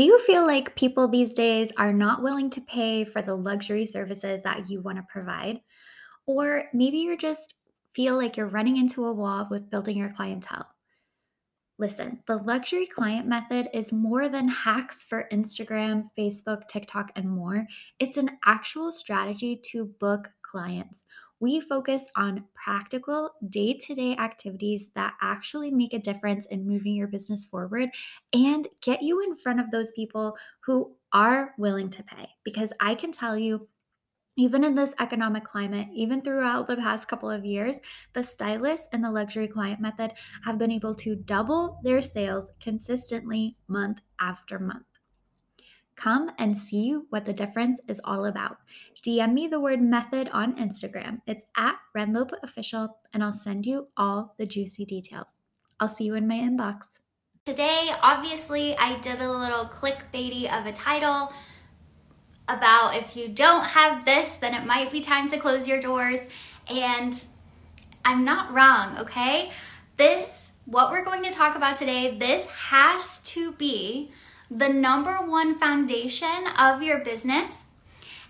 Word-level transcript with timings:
Do 0.00 0.06
you 0.06 0.18
feel 0.20 0.46
like 0.46 0.76
people 0.76 1.08
these 1.08 1.34
days 1.34 1.70
are 1.76 1.92
not 1.92 2.22
willing 2.22 2.48
to 2.52 2.62
pay 2.62 3.04
for 3.04 3.20
the 3.20 3.34
luxury 3.34 3.84
services 3.84 4.42
that 4.44 4.70
you 4.70 4.80
want 4.80 4.96
to 4.96 5.04
provide? 5.12 5.60
Or 6.24 6.64
maybe 6.72 6.96
you 6.96 7.18
just 7.18 7.52
feel 7.92 8.16
like 8.16 8.38
you're 8.38 8.46
running 8.46 8.78
into 8.78 9.04
a 9.04 9.12
wall 9.12 9.46
with 9.50 9.68
building 9.68 9.98
your 9.98 10.10
clientele. 10.10 10.66
Listen, 11.78 12.22
the 12.26 12.38
luxury 12.38 12.86
client 12.86 13.26
method 13.26 13.68
is 13.74 13.92
more 13.92 14.30
than 14.30 14.48
hacks 14.48 15.04
for 15.04 15.28
Instagram, 15.30 16.06
Facebook, 16.18 16.66
TikTok, 16.66 17.12
and 17.14 17.28
more. 17.28 17.66
It's 17.98 18.16
an 18.16 18.38
actual 18.46 18.92
strategy 18.92 19.60
to 19.72 19.84
book 19.84 20.30
clients. 20.40 21.00
We 21.40 21.60
focus 21.60 22.04
on 22.16 22.44
practical 22.54 23.30
day 23.48 23.74
to 23.74 23.94
day 23.94 24.16
activities 24.16 24.88
that 24.94 25.14
actually 25.22 25.70
make 25.70 25.94
a 25.94 25.98
difference 25.98 26.46
in 26.46 26.66
moving 26.66 26.94
your 26.94 27.08
business 27.08 27.46
forward 27.46 27.90
and 28.32 28.68
get 28.82 29.02
you 29.02 29.22
in 29.22 29.36
front 29.36 29.60
of 29.60 29.70
those 29.70 29.90
people 29.92 30.36
who 30.60 30.94
are 31.12 31.54
willing 31.58 31.90
to 31.90 32.02
pay. 32.02 32.28
Because 32.44 32.72
I 32.80 32.94
can 32.94 33.10
tell 33.10 33.38
you, 33.38 33.68
even 34.36 34.64
in 34.64 34.74
this 34.74 34.94
economic 35.00 35.44
climate, 35.44 35.88
even 35.92 36.22
throughout 36.22 36.66
the 36.66 36.76
past 36.76 37.08
couple 37.08 37.30
of 37.30 37.44
years, 37.44 37.78
the 38.14 38.22
stylists 38.22 38.88
and 38.92 39.04
the 39.04 39.10
luxury 39.10 39.48
client 39.48 39.80
method 39.80 40.12
have 40.44 40.58
been 40.58 40.70
able 40.72 40.94
to 40.94 41.16
double 41.16 41.80
their 41.84 42.00
sales 42.00 42.50
consistently 42.60 43.56
month 43.68 44.00
after 44.20 44.58
month. 44.58 44.89
Come 46.00 46.30
and 46.38 46.56
see 46.56 46.96
what 47.10 47.26
the 47.26 47.34
difference 47.34 47.78
is 47.86 48.00
all 48.04 48.24
about. 48.24 48.56
DM 49.06 49.34
me 49.34 49.48
the 49.48 49.60
word 49.60 49.82
method 49.82 50.30
on 50.32 50.56
Instagram. 50.56 51.20
It's 51.26 51.44
at 51.58 51.74
Renlope 51.94 52.32
Official, 52.42 52.96
and 53.12 53.22
I'll 53.22 53.34
send 53.34 53.66
you 53.66 53.88
all 53.98 54.34
the 54.38 54.46
juicy 54.46 54.86
details. 54.86 55.28
I'll 55.78 55.88
see 55.88 56.04
you 56.04 56.14
in 56.14 56.26
my 56.26 56.36
inbox. 56.36 56.84
Today, 57.44 57.90
obviously, 58.00 58.74
I 58.78 58.98
did 59.00 59.20
a 59.20 59.30
little 59.30 59.66
clickbaity 59.66 60.50
of 60.50 60.64
a 60.64 60.72
title 60.72 61.34
about 62.48 62.96
if 62.96 63.14
you 63.14 63.28
don't 63.28 63.64
have 63.64 64.06
this, 64.06 64.36
then 64.36 64.54
it 64.54 64.64
might 64.64 64.90
be 64.90 65.02
time 65.02 65.28
to 65.28 65.36
close 65.36 65.68
your 65.68 65.82
doors. 65.82 66.20
And 66.70 67.22
I'm 68.06 68.24
not 68.24 68.54
wrong, 68.54 68.96
okay? 68.96 69.50
This, 69.98 70.52
what 70.64 70.90
we're 70.90 71.04
going 71.04 71.24
to 71.24 71.30
talk 71.30 71.56
about 71.56 71.76
today, 71.76 72.16
this 72.18 72.46
has 72.46 73.18
to 73.18 73.52
be 73.52 74.12
the 74.50 74.68
number 74.68 75.16
one 75.16 75.58
foundation 75.58 76.46
of 76.58 76.82
your 76.82 76.98
business. 76.98 77.58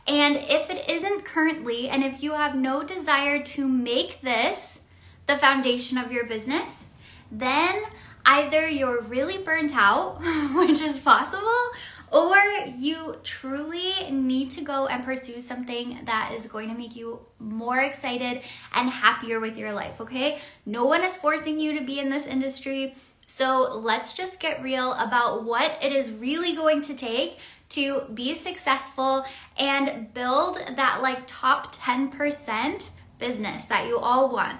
And 0.06 0.36
if 0.36 0.68
it 0.70 0.88
isn't 0.88 1.24
currently, 1.24 1.88
and 1.88 2.04
if 2.04 2.22
you 2.22 2.32
have 2.32 2.54
no 2.54 2.82
desire 2.82 3.42
to 3.42 3.66
make 3.66 4.20
this 4.20 4.80
the 5.26 5.36
foundation 5.36 5.96
of 5.96 6.10
your 6.10 6.26
business, 6.26 6.84
then 7.30 7.82
either 8.26 8.68
you're 8.68 9.00
really 9.00 9.38
burnt 9.38 9.74
out, 9.74 10.20
which 10.54 10.80
is 10.80 11.00
possible, 11.00 11.70
or 12.10 12.38
you 12.76 13.16
truly 13.22 14.10
need 14.10 14.50
to 14.50 14.62
go 14.62 14.88
and 14.88 15.04
pursue 15.04 15.40
something 15.40 16.00
that 16.04 16.32
is 16.36 16.46
going 16.46 16.68
to 16.68 16.74
make 16.74 16.96
you 16.96 17.20
more 17.38 17.78
excited 17.78 18.42
and 18.74 18.90
happier 18.90 19.38
with 19.38 19.56
your 19.56 19.72
life, 19.72 20.00
okay? 20.00 20.40
No 20.66 20.84
one 20.84 21.04
is 21.04 21.16
forcing 21.16 21.60
you 21.60 21.78
to 21.78 21.84
be 21.84 22.00
in 22.00 22.10
this 22.10 22.26
industry. 22.26 22.94
So 23.30 23.80
let's 23.80 24.14
just 24.14 24.40
get 24.40 24.60
real 24.60 24.92
about 24.94 25.44
what 25.44 25.78
it 25.80 25.92
is 25.92 26.10
really 26.10 26.52
going 26.52 26.82
to 26.82 26.94
take 26.94 27.38
to 27.70 28.02
be 28.12 28.34
successful 28.34 29.24
and 29.56 30.12
build 30.12 30.58
that 30.74 31.00
like 31.00 31.22
top 31.28 31.74
10% 31.76 32.90
business 33.20 33.64
that 33.66 33.86
you 33.86 34.00
all 34.00 34.32
want. 34.32 34.58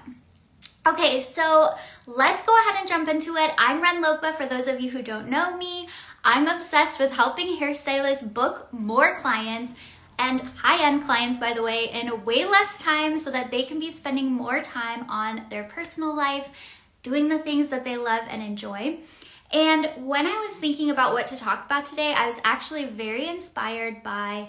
Okay, 0.86 1.20
so 1.20 1.74
let's 2.06 2.42
go 2.42 2.56
ahead 2.60 2.76
and 2.78 2.88
jump 2.88 3.08
into 3.08 3.34
it. 3.34 3.50
I'm 3.58 3.82
Ren 3.82 4.00
Lopa 4.00 4.34
for 4.34 4.46
those 4.46 4.68
of 4.68 4.80
you 4.80 4.91
who 4.91 5.02
don't 5.02 5.28
know 5.28 5.56
me. 5.56 5.88
I'm 6.22 6.46
obsessed 6.46 7.00
with 7.00 7.10
helping 7.10 7.58
hairstylists 7.58 8.32
book 8.32 8.72
more 8.72 9.16
clients 9.16 9.74
and 10.16 10.41
high-end 10.41 11.04
clients 11.06 11.41
by 11.41 11.54
the 11.54 11.62
way 11.62 11.91
in 11.91 12.25
way 12.25 12.44
less 12.44 12.81
time 12.81 13.19
so 13.19 13.32
that 13.32 13.50
they 13.50 13.64
can 13.64 13.81
be 13.81 13.91
spending 13.91 14.31
more 14.31 14.60
time 14.60 15.10
on 15.10 15.47
their 15.50 15.64
personal 15.64 16.14
life, 16.14 16.50
doing 17.03 17.28
the 17.28 17.38
things 17.38 17.69
that 17.69 17.84
they 17.84 17.97
love 17.97 18.22
and 18.28 18.43
enjoy. 18.43 18.99
And 19.53 19.91
when 19.97 20.27
I 20.27 20.47
was 20.47 20.55
thinking 20.56 20.91
about 20.91 21.12
what 21.12 21.27
to 21.28 21.37
talk 21.37 21.66
about 21.66 21.84
today, 21.84 22.15
I 22.15 22.27
was 22.27 22.41
actually 22.44 22.84
very 22.84 23.27
inspired 23.27 24.03
by 24.03 24.49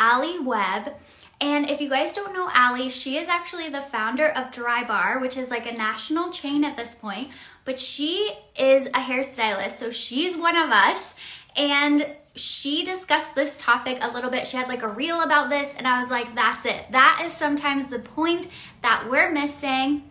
Alli 0.00 0.40
Webb. 0.40 0.94
And 1.40 1.70
if 1.70 1.80
you 1.80 1.88
guys 1.88 2.12
don't 2.12 2.34
know 2.34 2.50
Alli, 2.52 2.90
she 2.90 3.16
is 3.16 3.28
actually 3.28 3.68
the 3.68 3.80
founder 3.80 4.28
of 4.28 4.50
Drybar, 4.50 5.20
which 5.20 5.36
is 5.36 5.50
like 5.50 5.66
a 5.66 5.72
national 5.72 6.30
chain 6.30 6.64
at 6.64 6.76
this 6.76 6.94
point, 6.94 7.28
but 7.64 7.78
she 7.78 8.32
is 8.58 8.88
a 8.88 9.00
hairstylist, 9.00 9.72
so 9.72 9.90
she's 9.90 10.36
one 10.36 10.56
of 10.56 10.70
us. 10.70 11.14
And 11.56 12.14
she 12.34 12.84
discussed 12.84 13.34
this 13.34 13.58
topic 13.58 13.98
a 14.00 14.12
little 14.12 14.30
bit. 14.30 14.46
She 14.46 14.56
had 14.56 14.68
like 14.68 14.82
a 14.82 14.88
reel 14.88 15.22
about 15.22 15.50
this, 15.50 15.74
and 15.76 15.86
I 15.86 16.00
was 16.00 16.10
like, 16.10 16.34
that's 16.34 16.64
it. 16.64 16.86
That 16.90 17.22
is 17.24 17.32
sometimes 17.32 17.86
the 17.86 17.98
point 17.98 18.48
that 18.82 19.08
we're 19.10 19.32
missing. 19.32 20.09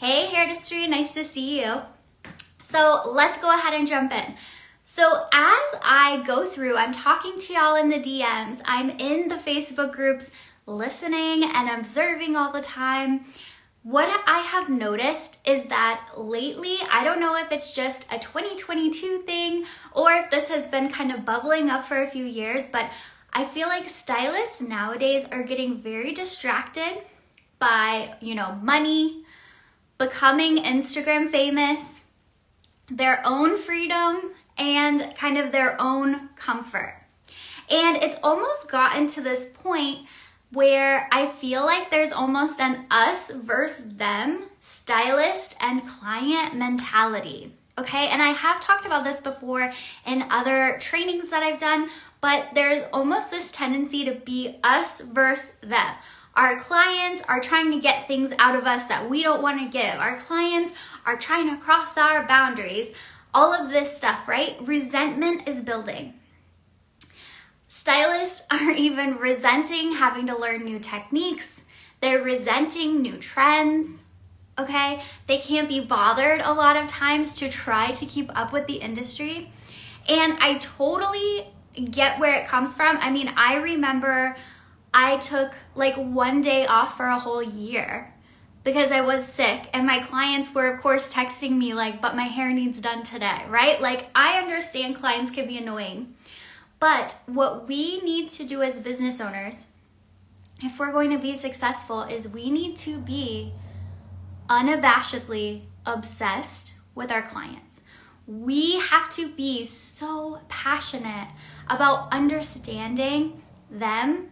Hey, 0.00 0.28
Hairdustry, 0.28 0.88
nice 0.88 1.12
to 1.12 1.22
see 1.26 1.60
you. 1.60 1.82
So 2.62 3.02
let's 3.04 3.36
go 3.36 3.52
ahead 3.52 3.74
and 3.74 3.86
jump 3.86 4.12
in. 4.12 4.34
So 4.82 5.26
as 5.30 5.74
I 5.82 6.22
go 6.26 6.48
through, 6.48 6.78
I'm 6.78 6.94
talking 6.94 7.38
to 7.38 7.52
y'all 7.52 7.76
in 7.76 7.90
the 7.90 7.98
DMs, 7.98 8.62
I'm 8.64 8.88
in 8.88 9.28
the 9.28 9.34
Facebook 9.34 9.92
groups, 9.92 10.30
listening 10.64 11.44
and 11.44 11.68
observing 11.68 12.34
all 12.34 12.50
the 12.50 12.62
time. 12.62 13.26
What 13.82 14.08
I 14.26 14.38
have 14.38 14.70
noticed 14.70 15.36
is 15.44 15.68
that 15.68 16.08
lately, 16.16 16.78
I 16.90 17.04
don't 17.04 17.20
know 17.20 17.36
if 17.36 17.52
it's 17.52 17.74
just 17.74 18.10
a 18.10 18.18
2022 18.18 19.24
thing 19.26 19.66
or 19.92 20.12
if 20.12 20.30
this 20.30 20.48
has 20.48 20.66
been 20.66 20.88
kind 20.88 21.12
of 21.12 21.26
bubbling 21.26 21.68
up 21.68 21.84
for 21.84 22.02
a 22.02 22.08
few 22.08 22.24
years, 22.24 22.66
but 22.68 22.90
I 23.34 23.44
feel 23.44 23.68
like 23.68 23.86
stylists 23.86 24.62
nowadays 24.62 25.26
are 25.30 25.42
getting 25.42 25.76
very 25.76 26.14
distracted 26.14 27.02
by, 27.58 28.14
you 28.22 28.34
know, 28.34 28.58
money, 28.62 29.19
becoming 30.00 30.56
Instagram 30.56 31.30
famous, 31.30 32.00
their 32.88 33.20
own 33.22 33.58
freedom, 33.58 34.32
and 34.56 35.14
kind 35.14 35.36
of 35.36 35.52
their 35.52 35.80
own 35.80 36.30
comfort. 36.36 36.96
And 37.70 38.02
it's 38.02 38.16
almost 38.22 38.70
gotten 38.70 39.06
to 39.08 39.20
this 39.20 39.44
point 39.44 40.06
where 40.52 41.06
I 41.12 41.26
feel 41.26 41.66
like 41.66 41.90
there's 41.90 42.12
almost 42.12 42.62
an 42.62 42.86
us 42.90 43.30
versus 43.30 43.84
them 43.96 44.44
stylist 44.58 45.54
and 45.60 45.86
client 45.86 46.56
mentality. 46.56 47.52
Okay, 47.76 48.08
and 48.08 48.22
I 48.22 48.30
have 48.30 48.58
talked 48.58 48.86
about 48.86 49.04
this 49.04 49.20
before 49.20 49.70
in 50.06 50.24
other 50.30 50.78
trainings 50.80 51.28
that 51.28 51.42
I've 51.42 51.60
done, 51.60 51.90
but 52.22 52.48
there's 52.54 52.84
almost 52.92 53.30
this 53.30 53.50
tendency 53.50 54.06
to 54.06 54.14
be 54.14 54.58
us 54.64 55.02
versus 55.02 55.52
them. 55.62 55.94
Our 56.40 56.58
clients 56.58 57.22
are 57.28 57.38
trying 57.38 57.70
to 57.70 57.78
get 57.78 58.08
things 58.08 58.32
out 58.38 58.56
of 58.56 58.66
us 58.66 58.86
that 58.86 59.10
we 59.10 59.22
don't 59.22 59.42
want 59.42 59.60
to 59.60 59.68
give. 59.68 60.00
Our 60.00 60.16
clients 60.16 60.72
are 61.04 61.18
trying 61.18 61.50
to 61.50 61.62
cross 61.62 61.98
our 61.98 62.26
boundaries. 62.26 62.86
All 63.34 63.52
of 63.52 63.70
this 63.70 63.94
stuff, 63.94 64.26
right? 64.26 64.56
Resentment 64.62 65.46
is 65.46 65.60
building. 65.60 66.14
Stylists 67.68 68.40
are 68.50 68.70
even 68.70 69.18
resenting 69.18 69.92
having 69.92 70.26
to 70.28 70.38
learn 70.38 70.64
new 70.64 70.78
techniques. 70.78 71.60
They're 72.00 72.22
resenting 72.22 73.02
new 73.02 73.18
trends. 73.18 74.00
Okay? 74.58 75.02
They 75.26 75.36
can't 75.36 75.68
be 75.68 75.80
bothered 75.80 76.40
a 76.40 76.54
lot 76.54 76.78
of 76.78 76.86
times 76.86 77.34
to 77.34 77.50
try 77.50 77.90
to 77.90 78.06
keep 78.06 78.34
up 78.34 78.50
with 78.50 78.66
the 78.66 78.76
industry. 78.76 79.52
And 80.08 80.38
I 80.40 80.54
totally 80.54 81.48
get 81.90 82.18
where 82.18 82.40
it 82.40 82.48
comes 82.48 82.74
from. 82.74 82.96
I 82.96 83.10
mean, 83.10 83.30
I 83.36 83.56
remember 83.56 84.36
I 84.92 85.18
took 85.18 85.52
like 85.74 85.94
one 85.96 86.40
day 86.40 86.66
off 86.66 86.96
for 86.96 87.06
a 87.06 87.18
whole 87.18 87.42
year 87.42 88.14
because 88.64 88.90
I 88.90 89.00
was 89.00 89.24
sick 89.24 89.68
and 89.72 89.86
my 89.86 90.00
clients 90.00 90.52
were 90.52 90.66
of 90.66 90.80
course 90.80 91.12
texting 91.12 91.56
me 91.56 91.72
like 91.74 92.02
but 92.02 92.16
my 92.16 92.24
hair 92.24 92.52
needs 92.52 92.80
done 92.80 93.02
today, 93.02 93.42
right? 93.48 93.80
Like 93.80 94.10
I 94.14 94.38
understand 94.38 94.96
clients 94.96 95.30
can 95.30 95.46
be 95.46 95.58
annoying. 95.58 96.14
But 96.78 97.18
what 97.26 97.68
we 97.68 98.00
need 98.00 98.30
to 98.30 98.44
do 98.44 98.62
as 98.62 98.82
business 98.82 99.20
owners, 99.20 99.66
if 100.62 100.78
we're 100.78 100.92
going 100.92 101.10
to 101.10 101.18
be 101.18 101.36
successful, 101.36 102.02
is 102.02 102.26
we 102.26 102.50
need 102.50 102.76
to 102.78 102.98
be 102.98 103.52
unabashedly 104.48 105.62
obsessed 105.84 106.74
with 106.94 107.10
our 107.10 107.22
clients. 107.22 107.80
We 108.26 108.78
have 108.78 109.10
to 109.10 109.28
be 109.28 109.64
so 109.64 110.40
passionate 110.48 111.28
about 111.68 112.12
understanding 112.12 113.42
them, 113.70 114.30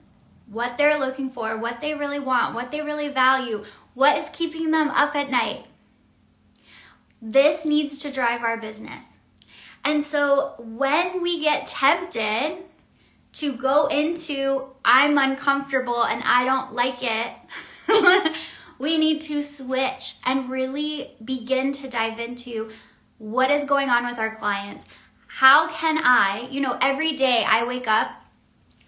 what 0.50 0.78
they're 0.78 0.98
looking 0.98 1.30
for, 1.30 1.56
what 1.56 1.80
they 1.80 1.94
really 1.94 2.18
want, 2.18 2.54
what 2.54 2.70
they 2.70 2.80
really 2.80 3.08
value, 3.08 3.64
what 3.94 4.16
is 4.16 4.28
keeping 4.32 4.70
them 4.70 4.88
up 4.90 5.14
at 5.14 5.30
night. 5.30 5.66
This 7.20 7.64
needs 7.64 7.98
to 7.98 8.12
drive 8.12 8.42
our 8.42 8.56
business. 8.56 9.04
And 9.84 10.04
so 10.04 10.54
when 10.58 11.22
we 11.22 11.40
get 11.40 11.66
tempted 11.66 12.58
to 13.34 13.52
go 13.52 13.86
into, 13.86 14.64
I'm 14.84 15.18
uncomfortable 15.18 16.04
and 16.04 16.22
I 16.24 16.44
don't 16.44 16.72
like 16.72 16.98
it, 17.00 18.36
we 18.78 18.98
need 18.98 19.20
to 19.22 19.42
switch 19.42 20.16
and 20.24 20.50
really 20.50 21.12
begin 21.24 21.72
to 21.74 21.88
dive 21.88 22.18
into 22.18 22.70
what 23.18 23.50
is 23.50 23.64
going 23.64 23.90
on 23.90 24.06
with 24.06 24.18
our 24.18 24.36
clients. 24.36 24.86
how 25.26 25.68
can 25.68 25.98
I, 26.02 26.48
you 26.50 26.60
know, 26.60 26.76
every 26.80 27.12
day 27.14 27.44
I 27.46 27.64
wake 27.64 27.86
up 27.86 28.10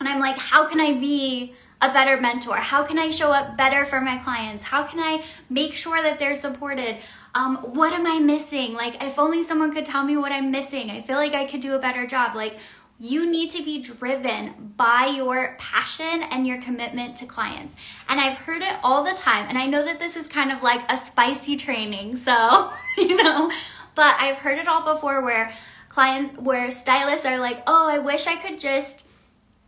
and 0.01 0.09
I'm 0.09 0.19
like, 0.19 0.39
how 0.39 0.67
can 0.67 0.81
I 0.81 0.95
be 0.95 1.55
a 1.83 1.93
better 1.93 2.21
mentor? 2.21 2.57
How 2.57 2.83
can 2.83 2.99
I 2.99 3.11
show 3.11 3.33
up 3.33 3.57
better 3.57 3.85
for 3.85 4.01
my 4.01 4.17
clients? 4.19 4.65
How 4.65 4.83
can 4.83 4.99
I 4.99 5.23
make 5.49 5.75
sure 5.75 6.03
that 6.03 6.19
they're 6.19 6.35
supported? 6.35 6.97
Um, 7.35 7.59
what 7.59 7.93
am 7.93 8.07
I 8.07 8.19
missing? 8.19 8.73
Like, 8.73 9.03
if 9.03 9.19
only 9.19 9.45
someone 9.45 9.73
could 9.73 9.87
tell 9.87 10.03
me 10.03 10.17
what 10.17 10.33
I'm 10.33 10.51
missing. 10.51 10.91
I 10.91 11.03
feel 11.03 11.17
like 11.17 11.35
I 11.35 11.45
could 11.45 11.61
do 11.61 11.75
a 11.75 11.79
better 11.79 12.07
job. 12.07 12.35
Like, 12.35 12.59
you 12.99 13.31
need 13.31 13.51
to 13.51 13.63
be 13.63 13.81
driven 13.81 14.73
by 14.77 15.07
your 15.07 15.57
passion 15.59 16.23
and 16.31 16.47
your 16.47 16.61
commitment 16.61 17.17
to 17.17 17.27
clients. 17.27 17.75
And 18.09 18.21
I've 18.21 18.37
heard 18.37 18.63
it 18.63 18.77
all 18.83 19.05
the 19.05 19.15
time. 19.15 19.47
And 19.49 19.57
I 19.57 19.67
know 19.67 19.85
that 19.85 19.99
this 19.99 20.17
is 20.17 20.27
kind 20.27 20.51
of 20.51 20.63
like 20.63 20.83
a 20.91 20.97
spicy 20.97 21.57
training. 21.57 22.17
So, 22.17 22.71
you 22.99 23.17
know, 23.17 23.51
but 23.95 24.17
I've 24.19 24.37
heard 24.37 24.59
it 24.59 24.69
all 24.69 24.95
before 24.95 25.23
where 25.23 25.53
clients, 25.89 26.39
where 26.39 26.71
stylists 26.71 27.27
are 27.27 27.39
like, 27.39 27.63
oh, 27.67 27.89
I 27.89 27.99
wish 27.99 28.27
I 28.27 28.37
could 28.37 28.59
just 28.59 29.07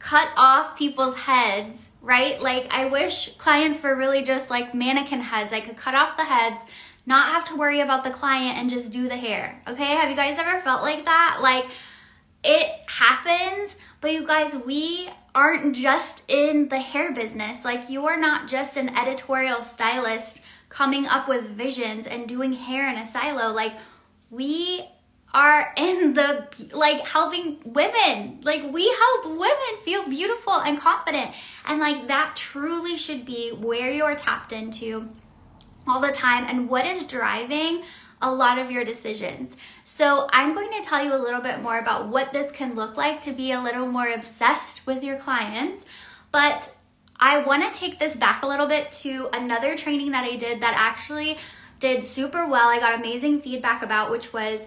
cut 0.03 0.29
off 0.37 0.77
people's 0.77 1.15
heads, 1.15 1.91
right? 2.01 2.41
Like, 2.43 2.67
I 2.71 2.87
wish 2.87 3.35
clients 3.39 3.81
were 3.83 3.95
really 3.95 4.23
just 4.23 4.51
like 4.51 4.75
mannequin 4.75 5.21
heads. 5.21 5.53
I 5.53 5.61
could 5.61 5.77
cut 5.77 5.95
off 5.95 6.17
the 6.17 6.25
heads, 6.25 6.61
not 7.07 7.29
have 7.29 7.45
to 7.45 7.57
worry 7.57 7.81
about 7.81 8.03
the 8.03 8.11
client, 8.11 8.59
and 8.59 8.69
just 8.69 8.93
do 8.93 9.09
the 9.09 9.17
hair. 9.17 9.63
Okay? 9.69 9.85
Have 9.85 10.11
you 10.11 10.17
guys 10.17 10.39
ever 10.39 10.61
felt 10.61 10.83
like 10.83 11.05
that? 11.05 11.39
Like, 11.41 11.67
it 12.43 12.69
happens, 12.87 13.77
but 14.01 14.13
you 14.13 14.27
guys, 14.27 14.57
we 14.57 15.09
aren't 15.37 15.77
just 15.77 16.25
in 16.29 16.69
the 16.69 16.81
hair 16.81 17.13
business. 17.13 17.65
Like, 17.65 17.89
you 17.89 18.07
are 18.07 18.19
not 18.19 18.49
just 18.49 18.77
an 18.77 18.97
editorial 18.97 19.63
stylist 19.63 20.43
coming 20.69 21.07
up 21.07 21.29
with 21.29 21.45
visions 21.45 22.09
and 22.09 22.27
doing 22.27 22.55
hair 22.55 22.89
in 22.89 22.97
a 22.97 23.07
silo. 23.07 23.53
Like, 23.53 23.75
we 24.31 24.85
are 25.35 25.73
in 25.77 26.15
the 26.15 26.47
like 26.73 27.07
helping 27.07 27.59
women. 27.65 28.41
Like 28.43 28.71
we 28.73 28.89
help 28.89 29.27
women 29.27 29.83
feel 29.83 30.05
beautiful 30.05 30.55
and 30.55 30.79
confident. 30.79 31.33
And 31.65 31.81
like 31.81 32.09
that 32.09 32.37
truly 32.37 32.97
should 32.97 33.25
be 33.25 33.51
where 33.51 33.91
you're 33.91 34.15
tapped 34.15 34.53
into 34.53 35.09
all 35.87 36.01
the 36.01 36.13
time 36.13 36.45
and 36.49 36.69
what 36.69 36.87
is 36.87 37.07
driving 37.07 37.83
a 38.21 38.33
lot 38.33 38.59
of 38.59 38.71
your 38.71 38.85
decisions. 38.85 39.57
So, 39.85 40.29
I'm 40.33 40.55
going 40.55 40.71
to 40.71 40.89
tell 40.89 41.05
you 41.05 41.13
a 41.13 41.19
little 41.19 41.41
bit 41.41 41.61
more 41.61 41.79
about 41.79 42.07
what 42.07 42.33
this 42.33 42.53
can 42.53 42.77
look 42.77 42.97
like 42.97 43.21
to 43.23 43.33
be 43.33 43.51
a 43.51 43.61
little 43.61 43.87
more 43.87 44.09
obsessed 44.09 44.87
with 44.87 45.03
your 45.03 45.17
clients. 45.17 45.85
But 46.31 46.73
I 47.19 47.43
want 47.43 47.73
to 47.73 47.79
take 47.79 47.99
this 47.99 48.15
back 48.15 48.43
a 48.43 48.47
little 48.47 48.67
bit 48.67 48.93
to 48.93 49.29
another 49.33 49.77
training 49.77 50.13
that 50.13 50.25
I 50.25 50.37
did 50.37 50.61
that 50.63 50.75
actually 50.77 51.37
did 51.81 52.05
super 52.05 52.47
well. 52.47 52.69
I 52.69 52.79
got 52.79 52.95
amazing 52.95 53.41
feedback 53.41 53.83
about, 53.83 54.11
which 54.11 54.33
was 54.33 54.67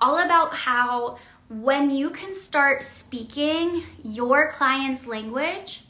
all 0.00 0.18
about 0.18 0.54
how 0.54 1.18
when 1.48 1.90
you 1.90 2.10
can 2.10 2.34
start 2.34 2.84
speaking 2.84 3.82
your 4.02 4.50
client's 4.50 5.06
language, 5.06 5.84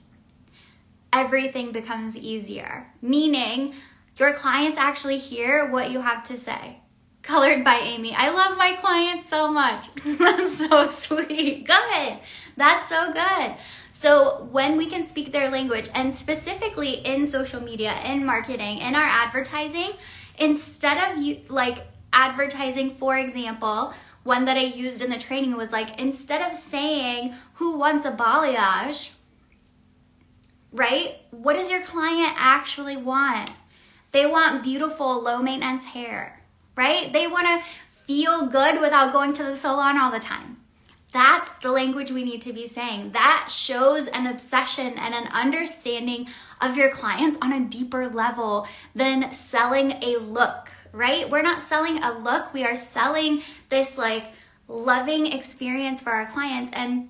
everything 1.12 1.72
becomes 1.72 2.16
easier. 2.16 2.86
Meaning, 3.02 3.74
your 4.16 4.32
clients 4.34 4.78
actually 4.78 5.18
hear 5.18 5.70
what 5.70 5.90
you 5.90 6.00
have 6.00 6.24
to 6.24 6.38
say. 6.38 6.78
Colored 7.22 7.64
by 7.64 7.76
Amy. 7.76 8.14
I 8.14 8.30
love 8.30 8.56
my 8.56 8.72
clients 8.80 9.28
so 9.28 9.50
much. 9.50 9.88
That's 10.18 10.56
so 10.56 10.88
sweet. 10.88 11.66
Good. 11.66 12.18
That's 12.56 12.88
so 12.88 13.12
good. 13.12 13.54
So, 13.90 14.48
when 14.52 14.76
we 14.76 14.86
can 14.86 15.06
speak 15.06 15.32
their 15.32 15.50
language, 15.50 15.90
and 15.92 16.14
specifically 16.14 17.04
in 17.04 17.26
social 17.26 17.60
media, 17.60 18.00
in 18.04 18.24
marketing, 18.24 18.78
in 18.78 18.94
our 18.94 19.04
advertising, 19.04 19.90
instead 20.38 21.10
of 21.10 21.18
you 21.18 21.40
like 21.48 21.84
advertising, 22.12 22.90
for 22.90 23.16
example, 23.16 23.94
one 24.24 24.44
that 24.44 24.56
I 24.56 24.64
used 24.64 25.00
in 25.00 25.10
the 25.10 25.18
training 25.18 25.56
was 25.56 25.72
like 25.72 25.98
instead 26.00 26.48
of 26.48 26.56
saying 26.56 27.34
who 27.54 27.76
wants 27.76 28.04
a 28.04 28.10
balayage, 28.10 29.10
right? 30.72 31.16
What 31.30 31.54
does 31.54 31.70
your 31.70 31.82
client 31.82 32.34
actually 32.36 32.96
want? 32.96 33.50
They 34.12 34.26
want 34.26 34.62
beautiful, 34.62 35.22
low 35.22 35.40
maintenance 35.40 35.86
hair, 35.86 36.42
right? 36.76 37.12
They 37.12 37.26
want 37.26 37.46
to 37.46 37.68
feel 38.06 38.46
good 38.46 38.80
without 38.80 39.12
going 39.12 39.32
to 39.34 39.42
the 39.42 39.56
salon 39.56 39.98
all 39.98 40.10
the 40.10 40.18
time. 40.18 40.58
That's 41.12 41.50
the 41.62 41.72
language 41.72 42.10
we 42.10 42.22
need 42.22 42.42
to 42.42 42.52
be 42.52 42.66
saying. 42.66 43.12
That 43.12 43.48
shows 43.50 44.08
an 44.08 44.26
obsession 44.26 44.98
and 44.98 45.14
an 45.14 45.28
understanding 45.28 46.28
of 46.60 46.76
your 46.76 46.90
clients 46.90 47.38
on 47.40 47.52
a 47.52 47.64
deeper 47.64 48.08
level 48.08 48.66
than 48.94 49.32
selling 49.32 49.92
a 50.02 50.18
look, 50.18 50.70
right? 50.92 51.28
We're 51.28 51.42
not 51.42 51.62
selling 51.62 52.02
a 52.02 52.18
look, 52.18 52.52
we 52.52 52.64
are 52.64 52.76
selling 52.76 53.42
this 53.68 53.98
like 53.98 54.24
loving 54.68 55.26
experience 55.26 56.00
for 56.00 56.10
our 56.10 56.26
clients. 56.26 56.70
And 56.72 57.08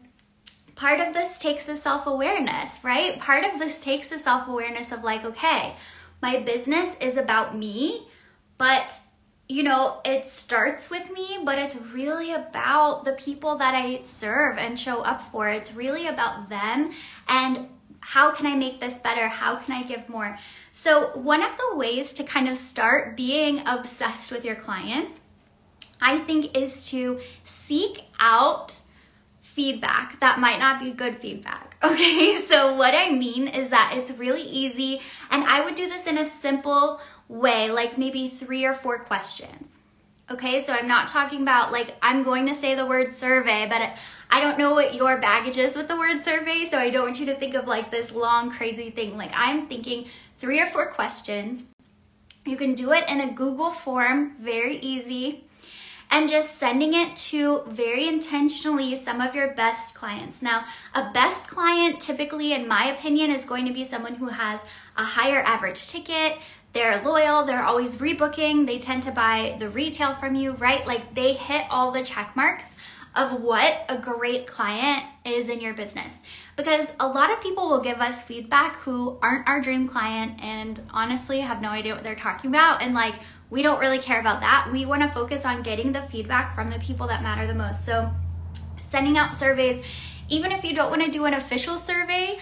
part 0.74 1.00
of 1.00 1.14
this 1.14 1.38
takes 1.38 1.64
the 1.64 1.76
self 1.76 2.06
awareness, 2.06 2.72
right? 2.82 3.18
Part 3.18 3.44
of 3.44 3.58
this 3.58 3.80
takes 3.80 4.08
the 4.08 4.18
self 4.18 4.48
awareness 4.48 4.92
of 4.92 5.04
like, 5.04 5.24
okay, 5.24 5.76
my 6.22 6.38
business 6.38 6.96
is 7.00 7.16
about 7.16 7.56
me, 7.56 8.06
but 8.56 9.00
you 9.48 9.62
know, 9.62 10.00
it 10.04 10.26
starts 10.26 10.90
with 10.90 11.10
me, 11.10 11.38
but 11.42 11.58
it's 11.58 11.74
really 11.74 12.34
about 12.34 13.06
the 13.06 13.12
people 13.12 13.56
that 13.56 13.74
I 13.74 14.02
serve 14.02 14.58
and 14.58 14.78
show 14.78 15.00
up 15.00 15.22
for. 15.32 15.48
It's 15.48 15.72
really 15.72 16.06
about 16.06 16.50
them 16.50 16.90
and 17.28 17.68
how 18.00 18.30
can 18.30 18.46
I 18.46 18.54
make 18.54 18.78
this 18.78 18.98
better? 18.98 19.28
How 19.28 19.56
can 19.56 19.74
I 19.74 19.82
give 19.82 20.08
more? 20.08 20.38
So, 20.80 21.10
one 21.14 21.42
of 21.42 21.56
the 21.56 21.76
ways 21.76 22.12
to 22.12 22.22
kind 22.22 22.48
of 22.48 22.56
start 22.56 23.16
being 23.16 23.66
obsessed 23.66 24.30
with 24.30 24.44
your 24.44 24.54
clients, 24.54 25.20
I 26.00 26.20
think, 26.20 26.56
is 26.56 26.88
to 26.90 27.18
seek 27.42 28.04
out 28.20 28.78
feedback 29.40 30.20
that 30.20 30.38
might 30.38 30.60
not 30.60 30.78
be 30.78 30.92
good 30.92 31.16
feedback. 31.16 31.76
Okay, 31.82 32.40
so 32.46 32.74
what 32.74 32.94
I 32.94 33.10
mean 33.10 33.48
is 33.48 33.70
that 33.70 33.94
it's 33.96 34.12
really 34.12 34.42
easy, 34.42 35.00
and 35.32 35.42
I 35.42 35.64
would 35.64 35.74
do 35.74 35.88
this 35.88 36.06
in 36.06 36.16
a 36.16 36.24
simple 36.24 37.00
way, 37.26 37.72
like 37.72 37.98
maybe 37.98 38.28
three 38.28 38.64
or 38.64 38.74
four 38.74 39.00
questions. 39.00 39.78
Okay, 40.30 40.62
so 40.62 40.72
I'm 40.72 40.86
not 40.86 41.08
talking 41.08 41.42
about 41.42 41.72
like 41.72 41.96
I'm 42.02 42.22
going 42.22 42.46
to 42.46 42.54
say 42.54 42.76
the 42.76 42.86
word 42.86 43.12
survey, 43.12 43.66
but 43.68 43.96
I 44.30 44.40
don't 44.40 44.58
know 44.58 44.74
what 44.74 44.94
your 44.94 45.18
baggage 45.18 45.56
is 45.56 45.74
with 45.74 45.88
the 45.88 45.96
word 45.96 46.22
survey, 46.22 46.66
so 46.70 46.78
I 46.78 46.90
don't 46.90 47.06
want 47.06 47.18
you 47.18 47.26
to 47.26 47.34
think 47.34 47.54
of 47.54 47.66
like 47.66 47.90
this 47.90 48.12
long, 48.12 48.50
crazy 48.50 48.90
thing. 48.90 49.16
Like 49.16 49.32
I'm 49.34 49.66
thinking 49.66 50.06
three 50.38 50.60
or 50.60 50.66
four 50.66 50.86
questions. 50.86 51.64
You 52.46 52.56
can 52.56 52.74
do 52.74 52.92
it 52.92 53.08
in 53.08 53.20
a 53.20 53.32
Google 53.32 53.70
form, 53.70 54.34
very 54.40 54.78
easy 54.78 55.44
and 56.10 56.28
just 56.28 56.56
sending 56.56 56.94
it 56.94 57.14
to 57.16 57.62
very 57.66 58.08
intentionally 58.08 58.96
some 58.96 59.20
of 59.20 59.34
your 59.34 59.52
best 59.54 59.94
clients. 59.94 60.40
Now, 60.40 60.64
a 60.94 61.10
best 61.12 61.46
client 61.48 62.00
typically, 62.00 62.52
in 62.52 62.66
my 62.66 62.86
opinion, 62.86 63.30
is 63.30 63.44
going 63.44 63.66
to 63.66 63.72
be 63.72 63.84
someone 63.84 64.14
who 64.14 64.28
has 64.28 64.60
a 64.96 65.04
higher 65.04 65.42
average 65.42 65.88
ticket. 65.88 66.38
They're 66.72 67.02
loyal, 67.02 67.44
they're 67.44 67.64
always 67.64 67.96
rebooking, 67.96 68.66
they 68.66 68.78
tend 68.78 69.02
to 69.04 69.10
buy 69.10 69.56
the 69.58 69.68
retail 69.68 70.14
from 70.14 70.34
you, 70.34 70.52
right? 70.52 70.86
Like 70.86 71.14
they 71.14 71.34
hit 71.34 71.66
all 71.70 71.92
the 71.92 72.02
check 72.02 72.34
marks 72.36 72.74
of 73.14 73.40
what 73.40 73.84
a 73.88 73.96
great 73.96 74.46
client 74.46 75.04
is 75.24 75.48
in 75.48 75.60
your 75.60 75.74
business. 75.74 76.16
Because 76.58 76.90
a 76.98 77.06
lot 77.06 77.30
of 77.30 77.40
people 77.40 77.70
will 77.70 77.80
give 77.80 78.00
us 78.00 78.20
feedback 78.20 78.80
who 78.80 79.16
aren't 79.22 79.46
our 79.46 79.60
dream 79.60 79.86
client 79.86 80.40
and 80.42 80.82
honestly 80.90 81.38
have 81.38 81.62
no 81.62 81.68
idea 81.68 81.94
what 81.94 82.02
they're 82.02 82.16
talking 82.16 82.50
about. 82.50 82.82
And 82.82 82.94
like, 82.94 83.14
we 83.48 83.62
don't 83.62 83.78
really 83.78 84.00
care 84.00 84.18
about 84.18 84.40
that. 84.40 84.68
We 84.72 84.84
want 84.84 85.02
to 85.02 85.08
focus 85.08 85.44
on 85.44 85.62
getting 85.62 85.92
the 85.92 86.02
feedback 86.02 86.56
from 86.56 86.66
the 86.66 86.80
people 86.80 87.06
that 87.06 87.22
matter 87.22 87.46
the 87.46 87.54
most. 87.54 87.84
So, 87.84 88.10
sending 88.82 89.16
out 89.16 89.36
surveys, 89.36 89.82
even 90.28 90.50
if 90.50 90.64
you 90.64 90.74
don't 90.74 90.90
want 90.90 91.04
to 91.04 91.10
do 91.12 91.26
an 91.26 91.34
official 91.34 91.78
survey, 91.78 92.40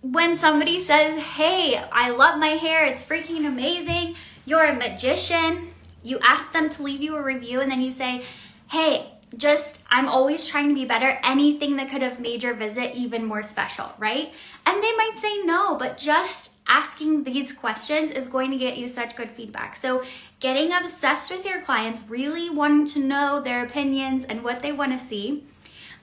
when 0.00 0.34
somebody 0.34 0.80
says, 0.80 1.22
Hey, 1.22 1.76
I 1.92 2.08
love 2.12 2.38
my 2.38 2.48
hair, 2.48 2.86
it's 2.86 3.02
freaking 3.02 3.46
amazing, 3.46 4.16
you're 4.46 4.64
a 4.64 4.74
magician, 4.74 5.68
you 6.02 6.18
ask 6.20 6.50
them 6.54 6.70
to 6.70 6.82
leave 6.82 7.02
you 7.02 7.14
a 7.16 7.22
review, 7.22 7.60
and 7.60 7.70
then 7.70 7.82
you 7.82 7.90
say, 7.90 8.24
Hey, 8.70 9.12
just 9.36 9.84
I'm 9.90 10.08
always 10.08 10.46
trying 10.46 10.68
to 10.68 10.74
be 10.74 10.84
better. 10.84 11.18
Anything 11.22 11.76
that 11.76 11.90
could 11.90 12.02
have 12.02 12.20
made 12.20 12.42
your 12.42 12.54
visit 12.54 12.94
even 12.94 13.24
more 13.24 13.42
special, 13.42 13.92
right? 13.98 14.32
And 14.66 14.82
they 14.82 14.92
might 14.96 15.18
say 15.18 15.42
no, 15.44 15.76
but 15.76 15.98
just 15.98 16.52
asking 16.68 17.24
these 17.24 17.52
questions 17.52 18.10
is 18.10 18.26
going 18.26 18.50
to 18.50 18.56
get 18.56 18.76
you 18.76 18.88
such 18.88 19.16
good 19.16 19.30
feedback. 19.30 19.76
So, 19.76 20.02
getting 20.40 20.72
obsessed 20.72 21.30
with 21.30 21.44
your 21.44 21.60
clients, 21.60 22.02
really 22.08 22.50
wanting 22.50 22.86
to 22.88 22.98
know 22.98 23.40
their 23.40 23.64
opinions 23.64 24.24
and 24.24 24.42
what 24.42 24.60
they 24.60 24.72
want 24.72 24.92
to 24.92 25.04
see. 25.04 25.44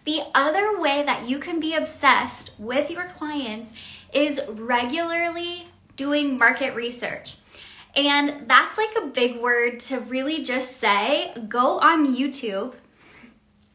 The 0.05 0.21
other 0.35 0.79
way 0.79 1.03
that 1.03 1.29
you 1.29 1.39
can 1.39 1.59
be 1.59 1.75
obsessed 1.75 2.51
with 2.59 2.89
your 2.89 3.05
clients 3.05 3.71
is 4.11 4.41
regularly 4.49 5.67
doing 5.95 6.37
market 6.37 6.75
research. 6.75 7.37
And 7.95 8.49
that's 8.49 8.77
like 8.77 8.95
a 8.97 9.07
big 9.07 9.39
word 9.39 9.79
to 9.81 9.99
really 9.99 10.43
just 10.43 10.77
say 10.77 11.33
go 11.47 11.79
on 11.79 12.15
YouTube, 12.15 12.73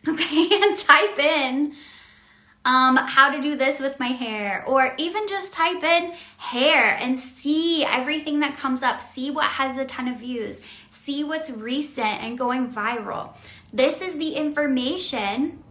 okay, 0.07 0.49
and 0.63 0.79
type 0.79 1.19
in 1.19 1.75
um, 2.65 2.97
how 2.97 3.31
to 3.35 3.41
do 3.41 3.57
this 3.57 3.81
with 3.81 3.99
my 3.99 4.09
hair, 4.09 4.65
or 4.67 4.95
even 4.99 5.27
just 5.27 5.53
type 5.53 5.83
in 5.83 6.13
hair 6.37 6.97
and 7.01 7.19
see 7.19 7.85
everything 7.85 8.41
that 8.41 8.57
comes 8.57 8.83
up, 8.83 9.01
see 9.01 9.31
what 9.31 9.47
has 9.47 9.79
a 9.79 9.85
ton 9.85 10.09
of 10.09 10.19
views, 10.19 10.61
see 10.91 11.25
what's 11.25 11.51
recent 11.51 12.23
and 12.23 12.37
going 12.37 12.71
viral. 12.71 13.35
This 13.73 14.03
is 14.03 14.15
the 14.15 14.35
information 14.35 15.63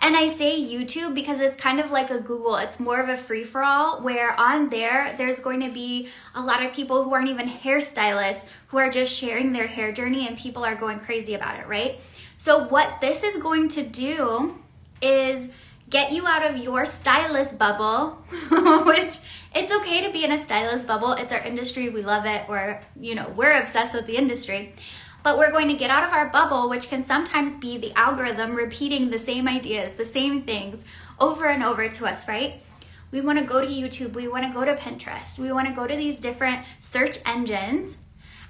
and 0.00 0.16
I 0.16 0.28
say 0.28 0.60
YouTube 0.60 1.14
because 1.14 1.40
it's 1.40 1.56
kind 1.56 1.80
of 1.80 1.90
like 1.90 2.10
a 2.10 2.20
Google. 2.20 2.56
It's 2.56 2.78
more 2.78 3.00
of 3.00 3.08
a 3.08 3.16
free 3.16 3.42
for 3.42 3.64
all 3.64 4.00
where 4.00 4.38
on 4.38 4.68
there, 4.68 5.14
there's 5.18 5.40
going 5.40 5.60
to 5.60 5.70
be 5.70 6.08
a 6.36 6.40
lot 6.40 6.64
of 6.64 6.72
people 6.72 7.02
who 7.02 7.12
aren't 7.12 7.28
even 7.28 7.48
hairstylists 7.48 8.44
who 8.68 8.78
are 8.78 8.90
just 8.90 9.12
sharing 9.12 9.52
their 9.52 9.66
hair 9.66 9.90
journey 9.90 10.28
and 10.28 10.38
people 10.38 10.64
are 10.64 10.76
going 10.76 11.00
crazy 11.00 11.34
about 11.34 11.58
it, 11.58 11.66
right? 11.66 12.00
So, 12.38 12.66
what 12.66 13.00
this 13.00 13.22
is 13.22 13.36
going 13.36 13.68
to 13.70 13.82
do 13.82 14.58
is 15.02 15.50
get 15.90 16.12
you 16.12 16.26
out 16.26 16.44
of 16.48 16.56
your 16.56 16.86
stylist 16.86 17.58
bubble, 17.58 18.18
which 18.86 19.18
it's 19.54 19.72
okay 19.72 20.06
to 20.06 20.12
be 20.12 20.24
in 20.24 20.32
a 20.32 20.38
stylist 20.38 20.86
bubble. 20.86 21.12
It's 21.12 21.32
our 21.32 21.40
industry. 21.40 21.88
We 21.88 22.02
love 22.02 22.24
it. 22.24 22.48
We're, 22.48 22.80
you 22.98 23.14
know, 23.14 23.28
we're 23.36 23.60
obsessed 23.60 23.92
with 23.92 24.06
the 24.06 24.16
industry 24.16 24.74
but 25.22 25.36
we're 25.36 25.50
going 25.50 25.68
to 25.68 25.74
get 25.74 25.90
out 25.90 26.04
of 26.04 26.12
our 26.12 26.28
bubble, 26.28 26.68
which 26.68 26.88
can 26.88 27.04
sometimes 27.04 27.56
be 27.56 27.76
the 27.76 27.92
algorithm 27.98 28.54
repeating 28.54 29.10
the 29.10 29.18
same 29.18 29.48
ideas, 29.48 29.94
the 29.94 30.04
same 30.04 30.42
things 30.42 30.84
over 31.20 31.46
and 31.46 31.62
over 31.62 31.88
to 31.88 32.06
us, 32.06 32.28
right? 32.28 32.62
We 33.10 33.20
want 33.20 33.38
to 33.38 33.44
go 33.44 33.60
to 33.60 33.66
YouTube, 33.66 34.14
we 34.14 34.28
want 34.28 34.46
to 34.46 34.52
go 34.52 34.64
to 34.64 34.74
Pinterest, 34.74 35.38
we 35.38 35.52
want 35.52 35.66
to 35.68 35.74
go 35.74 35.86
to 35.86 35.96
these 35.96 36.18
different 36.18 36.64
search 36.78 37.18
engines 37.26 37.96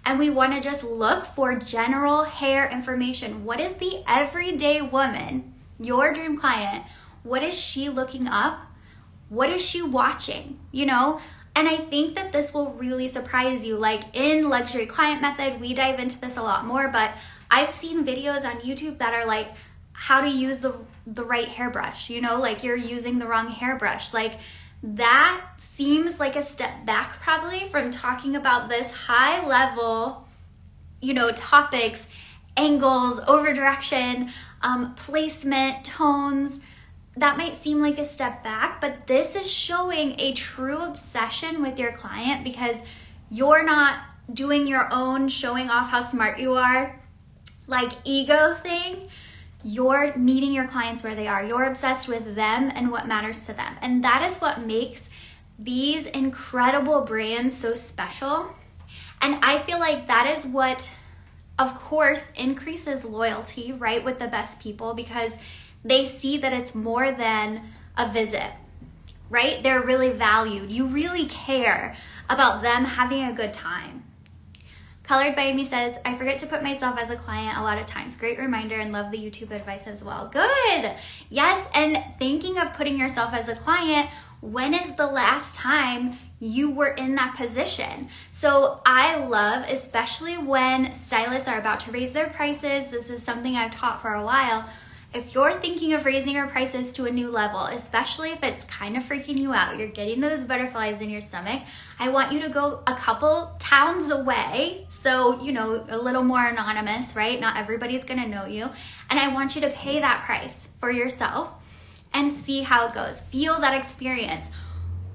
and 0.08 0.18
we 0.18 0.30
want 0.30 0.54
to 0.54 0.60
just 0.60 0.82
look 0.82 1.26
for 1.26 1.54
general 1.54 2.24
hair 2.24 2.66
information. 2.66 3.44
What 3.44 3.60
is 3.60 3.74
the 3.74 4.02
everyday 4.08 4.80
woman, 4.80 5.52
your 5.78 6.14
dream 6.14 6.38
client, 6.38 6.84
what 7.22 7.42
is 7.42 7.60
she 7.60 7.90
looking 7.90 8.26
up? 8.26 8.58
What 9.28 9.50
is 9.50 9.62
she 9.62 9.82
watching? 9.82 10.60
You 10.72 10.86
know, 10.86 11.20
and 11.54 11.68
I 11.68 11.76
think 11.76 12.14
that 12.14 12.32
this 12.32 12.54
will 12.54 12.72
really 12.72 13.06
surprise 13.06 13.66
you. 13.66 13.76
Like 13.76 14.04
in 14.14 14.48
Luxury 14.48 14.86
Client 14.86 15.20
Method, 15.20 15.60
we 15.60 15.74
dive 15.74 16.00
into 16.00 16.18
this 16.18 16.38
a 16.38 16.42
lot 16.42 16.64
more, 16.64 16.88
but 16.88 17.12
I've 17.50 17.70
seen 17.70 18.06
videos 18.06 18.46
on 18.46 18.62
YouTube 18.62 18.96
that 19.00 19.12
are 19.12 19.26
like 19.26 19.48
how 19.92 20.22
to 20.22 20.30
use 20.30 20.60
the 20.60 20.74
the 21.06 21.24
right 21.24 21.48
hairbrush, 21.48 22.08
you 22.08 22.22
know, 22.22 22.40
like 22.40 22.64
you're 22.64 22.76
using 22.76 23.18
the 23.18 23.26
wrong 23.26 23.48
hairbrush. 23.48 24.14
Like 24.14 24.38
that 24.82 25.44
seems 25.58 26.20
like 26.20 26.36
a 26.36 26.42
step 26.42 26.86
back 26.86 27.20
probably 27.20 27.68
from 27.68 27.90
talking 27.90 28.36
about 28.36 28.68
this 28.68 28.90
high 28.90 29.44
level, 29.46 30.26
you 31.00 31.14
know, 31.14 31.32
topics, 31.32 32.06
angles, 32.56 33.20
over 33.26 33.52
direction, 33.52 34.30
um, 34.62 34.94
placement, 34.94 35.84
tones, 35.84 36.60
that 37.16 37.36
might 37.36 37.56
seem 37.56 37.80
like 37.80 37.98
a 37.98 38.04
step 38.04 38.44
back, 38.44 38.80
but 38.80 39.08
this 39.08 39.34
is 39.34 39.50
showing 39.50 40.18
a 40.20 40.32
true 40.32 40.78
obsession 40.78 41.60
with 41.60 41.78
your 41.78 41.92
client 41.92 42.44
because 42.44 42.80
you're 43.28 43.64
not 43.64 44.00
doing 44.32 44.66
your 44.66 44.88
own 44.92 45.28
showing 45.28 45.68
off 45.68 45.90
how 45.90 46.02
smart 46.02 46.38
you 46.38 46.54
are, 46.54 47.00
like 47.66 47.92
ego 48.04 48.54
thing. 48.54 49.08
You're 49.64 50.16
meeting 50.16 50.52
your 50.52 50.68
clients 50.68 51.02
where 51.02 51.14
they 51.14 51.26
are. 51.26 51.44
You're 51.44 51.64
obsessed 51.64 52.08
with 52.08 52.36
them 52.36 52.70
and 52.74 52.90
what 52.90 53.08
matters 53.08 53.44
to 53.46 53.52
them. 53.52 53.76
And 53.82 54.04
that 54.04 54.22
is 54.30 54.38
what 54.38 54.60
makes 54.60 55.08
these 55.58 56.06
incredible 56.06 57.00
brands 57.00 57.56
so 57.56 57.74
special. 57.74 58.54
And 59.20 59.44
I 59.44 59.58
feel 59.58 59.80
like 59.80 60.06
that 60.06 60.26
is 60.26 60.46
what, 60.46 60.90
of 61.58 61.74
course, 61.74 62.30
increases 62.36 63.04
loyalty, 63.04 63.72
right, 63.72 64.04
with 64.04 64.20
the 64.20 64.28
best 64.28 64.60
people 64.60 64.94
because 64.94 65.34
they 65.84 66.04
see 66.04 66.38
that 66.38 66.52
it's 66.52 66.74
more 66.74 67.10
than 67.10 67.62
a 67.96 68.10
visit, 68.12 68.52
right? 69.28 69.60
They're 69.62 69.82
really 69.82 70.10
valued. 70.10 70.70
You 70.70 70.86
really 70.86 71.26
care 71.26 71.96
about 72.30 72.62
them 72.62 72.84
having 72.84 73.24
a 73.24 73.32
good 73.32 73.52
time. 73.52 74.04
Colored 75.08 75.34
by 75.34 75.54
Me 75.54 75.64
says, 75.64 75.96
I 76.04 76.14
forget 76.16 76.38
to 76.40 76.46
put 76.46 76.62
myself 76.62 76.98
as 76.98 77.08
a 77.08 77.16
client 77.16 77.56
a 77.56 77.62
lot 77.62 77.78
of 77.78 77.86
times. 77.86 78.14
Great 78.14 78.38
reminder 78.38 78.74
and 78.78 78.92
love 78.92 79.10
the 79.10 79.16
YouTube 79.16 79.52
advice 79.52 79.86
as 79.86 80.04
well. 80.04 80.28
Good. 80.30 80.92
Yes, 81.30 81.66
and 81.72 82.04
thinking 82.18 82.58
of 82.58 82.74
putting 82.74 82.98
yourself 82.98 83.32
as 83.32 83.48
a 83.48 83.56
client, 83.56 84.10
when 84.42 84.74
is 84.74 84.92
the 84.96 85.06
last 85.06 85.54
time 85.54 86.18
you 86.40 86.70
were 86.70 86.88
in 86.88 87.14
that 87.14 87.34
position? 87.38 88.10
So 88.32 88.82
I 88.84 89.16
love, 89.24 89.64
especially 89.70 90.36
when 90.36 90.92
stylists 90.92 91.48
are 91.48 91.58
about 91.58 91.80
to 91.80 91.90
raise 91.90 92.12
their 92.12 92.28
prices, 92.28 92.90
this 92.90 93.08
is 93.08 93.22
something 93.22 93.56
I've 93.56 93.74
taught 93.74 94.02
for 94.02 94.12
a 94.12 94.22
while 94.22 94.68
if 95.14 95.32
you're 95.32 95.54
thinking 95.54 95.94
of 95.94 96.04
raising 96.04 96.34
your 96.34 96.48
prices 96.48 96.92
to 96.92 97.06
a 97.06 97.10
new 97.10 97.30
level, 97.30 97.64
especially 97.64 98.30
if 98.30 98.42
it's 98.42 98.64
kind 98.64 98.94
of 98.94 99.02
freaking 99.02 99.38
you 99.38 99.54
out, 99.54 99.78
you're 99.78 99.88
getting 99.88 100.20
those 100.20 100.44
butterflies 100.44 101.00
in 101.00 101.08
your 101.08 101.22
stomach, 101.22 101.62
I 101.98 102.10
want 102.10 102.30
you 102.30 102.40
to 102.42 102.50
go 102.50 102.80
a 102.86 102.94
couple 102.94 103.56
towns 103.58 104.10
away. 104.10 104.86
So, 104.90 105.42
you 105.42 105.52
know, 105.52 105.86
a 105.88 105.96
little 105.96 106.22
more 106.22 106.44
anonymous, 106.44 107.16
right? 107.16 107.40
Not 107.40 107.56
everybody's 107.56 108.04
gonna 108.04 108.28
know 108.28 108.44
you. 108.44 108.70
And 109.08 109.18
I 109.18 109.32
want 109.32 109.54
you 109.54 109.62
to 109.62 109.70
pay 109.70 109.98
that 109.98 110.24
price 110.24 110.68
for 110.78 110.90
yourself 110.90 111.52
and 112.12 112.32
see 112.32 112.62
how 112.62 112.86
it 112.86 112.92
goes. 112.92 113.22
Feel 113.22 113.58
that 113.60 113.74
experience. 113.74 114.48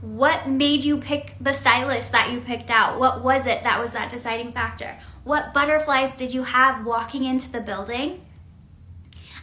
What 0.02 0.50
made 0.50 0.84
you 0.84 0.98
pick 0.98 1.36
the 1.40 1.54
stylist 1.54 2.12
that 2.14 2.32
you 2.32 2.40
picked 2.40 2.72
out? 2.72 3.00
What 3.00 3.24
was 3.24 3.46
it 3.46 3.64
that 3.64 3.80
was 3.80 3.92
that 3.92 4.10
deciding 4.10 4.54
factor? 4.54 4.98
What 5.24 5.54
butterflies 5.54 6.18
did 6.18 6.34
you 6.34 6.44
have 6.44 6.84
walking 6.84 7.24
into 7.24 7.52
the 7.52 7.62
building? 7.62 8.22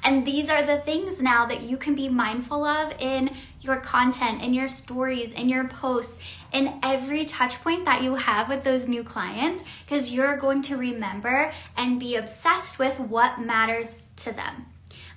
And 0.02 0.26
these 0.26 0.49
are 0.49 0.62
the 0.62 0.78
things 0.78 1.21
now 1.21 1.47
that 1.47 1.62
you 1.62 1.76
can 1.76 1.95
be 1.95 2.09
mindful 2.09 2.64
of 2.64 2.95
in 2.99 3.30
your 3.61 3.76
content, 3.76 4.42
in 4.42 4.54
your 4.54 4.69
stories, 4.69 5.33
in 5.33 5.49
your 5.49 5.69
posts, 5.69 6.19
in 6.52 6.80
every 6.83 7.25
touch 7.25 7.61
point 7.62 7.85
that 7.85 8.02
you 8.02 8.14
have 8.14 8.49
with 8.49 8.64
those 8.64 8.88
new 8.88 9.04
clients, 9.04 9.62
because 9.85 10.11
you're 10.11 10.37
going 10.37 10.62
to 10.62 10.76
remember 10.76 11.52
and 11.76 12.00
be 12.00 12.16
obsessed 12.16 12.78
with 12.78 12.99
what 12.99 13.40
matters 13.40 13.97
to 14.16 14.33
them. 14.33 14.66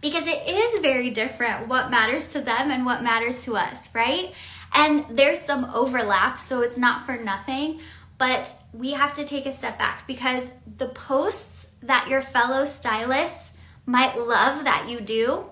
Because 0.01 0.27
it 0.27 0.43
is 0.47 0.81
very 0.81 1.09
different 1.09 1.69
what 1.69 1.89
matters 1.89 2.33
to 2.33 2.41
them 2.41 2.71
and 2.71 2.85
what 2.85 3.01
matters 3.01 3.41
to 3.43 3.55
us, 3.55 3.79
right? 3.93 4.33
And 4.73 5.05
there's 5.09 5.39
some 5.39 5.65
overlap, 5.73 6.39
so 6.39 6.61
it's 6.61 6.77
not 6.77 7.05
for 7.05 7.15
nothing, 7.15 7.79
but 8.17 8.53
we 8.73 8.91
have 8.91 9.13
to 9.13 9.23
take 9.23 9.45
a 9.45 9.51
step 9.51 9.77
back 9.77 10.05
because 10.07 10.51
the 10.77 10.87
posts 10.87 11.67
that 11.81 12.09
your 12.09 12.21
fellow 12.21 12.65
stylists 12.65 13.52
might 13.85 14.17
love 14.17 14.63
that 14.63 14.87
you 14.87 15.01
do, 15.01 15.49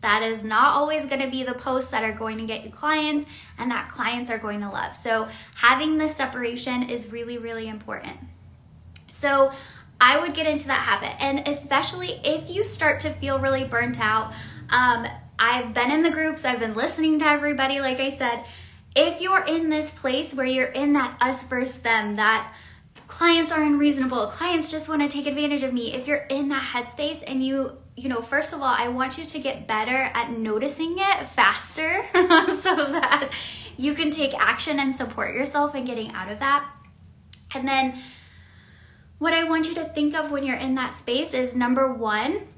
that 0.00 0.22
is 0.22 0.42
not 0.42 0.74
always 0.74 1.06
going 1.06 1.22
to 1.22 1.30
be 1.30 1.42
the 1.42 1.54
posts 1.54 1.90
that 1.90 2.04
are 2.04 2.12
going 2.12 2.36
to 2.36 2.44
get 2.44 2.64
you 2.64 2.70
clients 2.70 3.24
and 3.56 3.70
that 3.70 3.90
clients 3.90 4.30
are 4.30 4.38
going 4.38 4.60
to 4.60 4.68
love. 4.68 4.94
So, 4.94 5.28
having 5.54 5.96
this 5.96 6.14
separation 6.14 6.90
is 6.90 7.10
really, 7.10 7.38
really 7.38 7.68
important. 7.68 8.18
So, 9.08 9.52
I 10.00 10.20
would 10.20 10.34
get 10.34 10.46
into 10.46 10.66
that 10.66 10.82
habit, 10.82 11.22
and 11.22 11.48
especially 11.48 12.20
if 12.24 12.50
you 12.50 12.64
start 12.64 13.00
to 13.00 13.10
feel 13.14 13.38
really 13.38 13.64
burnt 13.64 13.98
out. 13.98 14.34
Um, 14.68 15.06
I've 15.38 15.72
been 15.72 15.90
in 15.90 16.02
the 16.02 16.10
groups, 16.10 16.44
I've 16.44 16.60
been 16.60 16.74
listening 16.74 17.18
to 17.20 17.24
everybody, 17.24 17.80
like 17.80 18.00
I 18.00 18.10
said. 18.10 18.44
If 18.94 19.20
you're 19.20 19.44
in 19.44 19.70
this 19.70 19.90
place 19.90 20.34
where 20.34 20.46
you're 20.46 20.66
in 20.66 20.92
that 20.92 21.16
us 21.20 21.42
versus 21.44 21.78
them, 21.78 22.16
that 22.16 22.54
clients 23.16 23.52
are 23.52 23.62
unreasonable. 23.62 24.26
Clients 24.26 24.72
just 24.72 24.88
want 24.88 25.00
to 25.00 25.08
take 25.08 25.26
advantage 25.26 25.62
of 25.62 25.72
me. 25.72 25.94
If 25.94 26.08
you're 26.08 26.26
in 26.30 26.48
that 26.48 26.64
headspace 26.74 27.22
and 27.24 27.46
you 27.46 27.78
you 27.96 28.08
know 28.08 28.20
first 28.20 28.52
of 28.52 28.60
all 28.60 28.74
i 28.76 28.88
want 28.88 29.16
you 29.16 29.24
to 29.24 29.38
get 29.38 29.68
better 29.68 30.10
at 30.14 30.32
noticing 30.32 30.96
it 30.98 31.28
faster 31.28 32.04
so 32.12 32.74
that 32.74 33.30
you 33.76 33.94
can 33.94 34.10
take 34.10 34.34
action 34.34 34.80
and 34.80 34.96
support 34.96 35.32
yourself 35.32 35.76
in 35.76 35.84
getting 35.84 36.10
out 36.10 36.28
of 36.28 36.40
that. 36.40 36.68
And 37.54 37.68
then 37.68 37.96
what 39.18 39.32
i 39.32 39.44
want 39.44 39.68
you 39.68 39.76
to 39.76 39.84
think 39.84 40.16
of 40.16 40.32
when 40.32 40.42
you're 40.42 40.56
in 40.56 40.74
that 40.74 40.96
space 40.96 41.32
is 41.34 41.54
number 41.54 41.94
one 41.94 42.48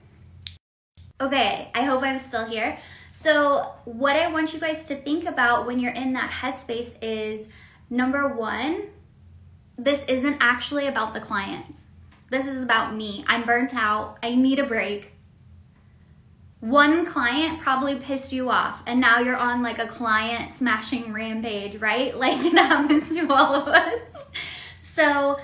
okay 1.20 1.70
i 1.74 1.82
hope 1.82 2.02
i'm 2.02 2.18
still 2.18 2.46
here. 2.46 2.78
So 3.10 3.74
what 3.84 4.16
i 4.16 4.32
want 4.32 4.54
you 4.54 4.60
guys 4.60 4.84
to 4.84 4.96
think 4.96 5.26
about 5.26 5.66
when 5.66 5.80
you're 5.80 5.92
in 5.92 6.14
that 6.14 6.30
headspace 6.30 6.94
is 7.02 7.46
number 7.90 8.26
one 8.26 8.95
this 9.78 10.04
isn't 10.08 10.38
actually 10.40 10.86
about 10.86 11.14
the 11.14 11.20
clients. 11.20 11.82
This 12.30 12.46
is 12.46 12.62
about 12.62 12.94
me. 12.94 13.24
I'm 13.26 13.44
burnt 13.44 13.74
out. 13.74 14.18
I 14.22 14.34
need 14.34 14.58
a 14.58 14.64
break. 14.64 15.12
One 16.60 17.04
client 17.04 17.60
probably 17.60 17.96
pissed 17.96 18.32
you 18.32 18.50
off, 18.50 18.82
and 18.86 19.00
now 19.00 19.20
you're 19.20 19.36
on 19.36 19.62
like 19.62 19.78
a 19.78 19.86
client 19.86 20.52
smashing 20.52 21.12
rampage, 21.12 21.80
right? 21.80 22.16
Like 22.18 22.44
it 22.44 22.54
happens 22.54 23.08
to 23.10 23.32
all 23.32 23.54
of 23.54 23.68
us. 23.68 24.24
So, 24.82 25.38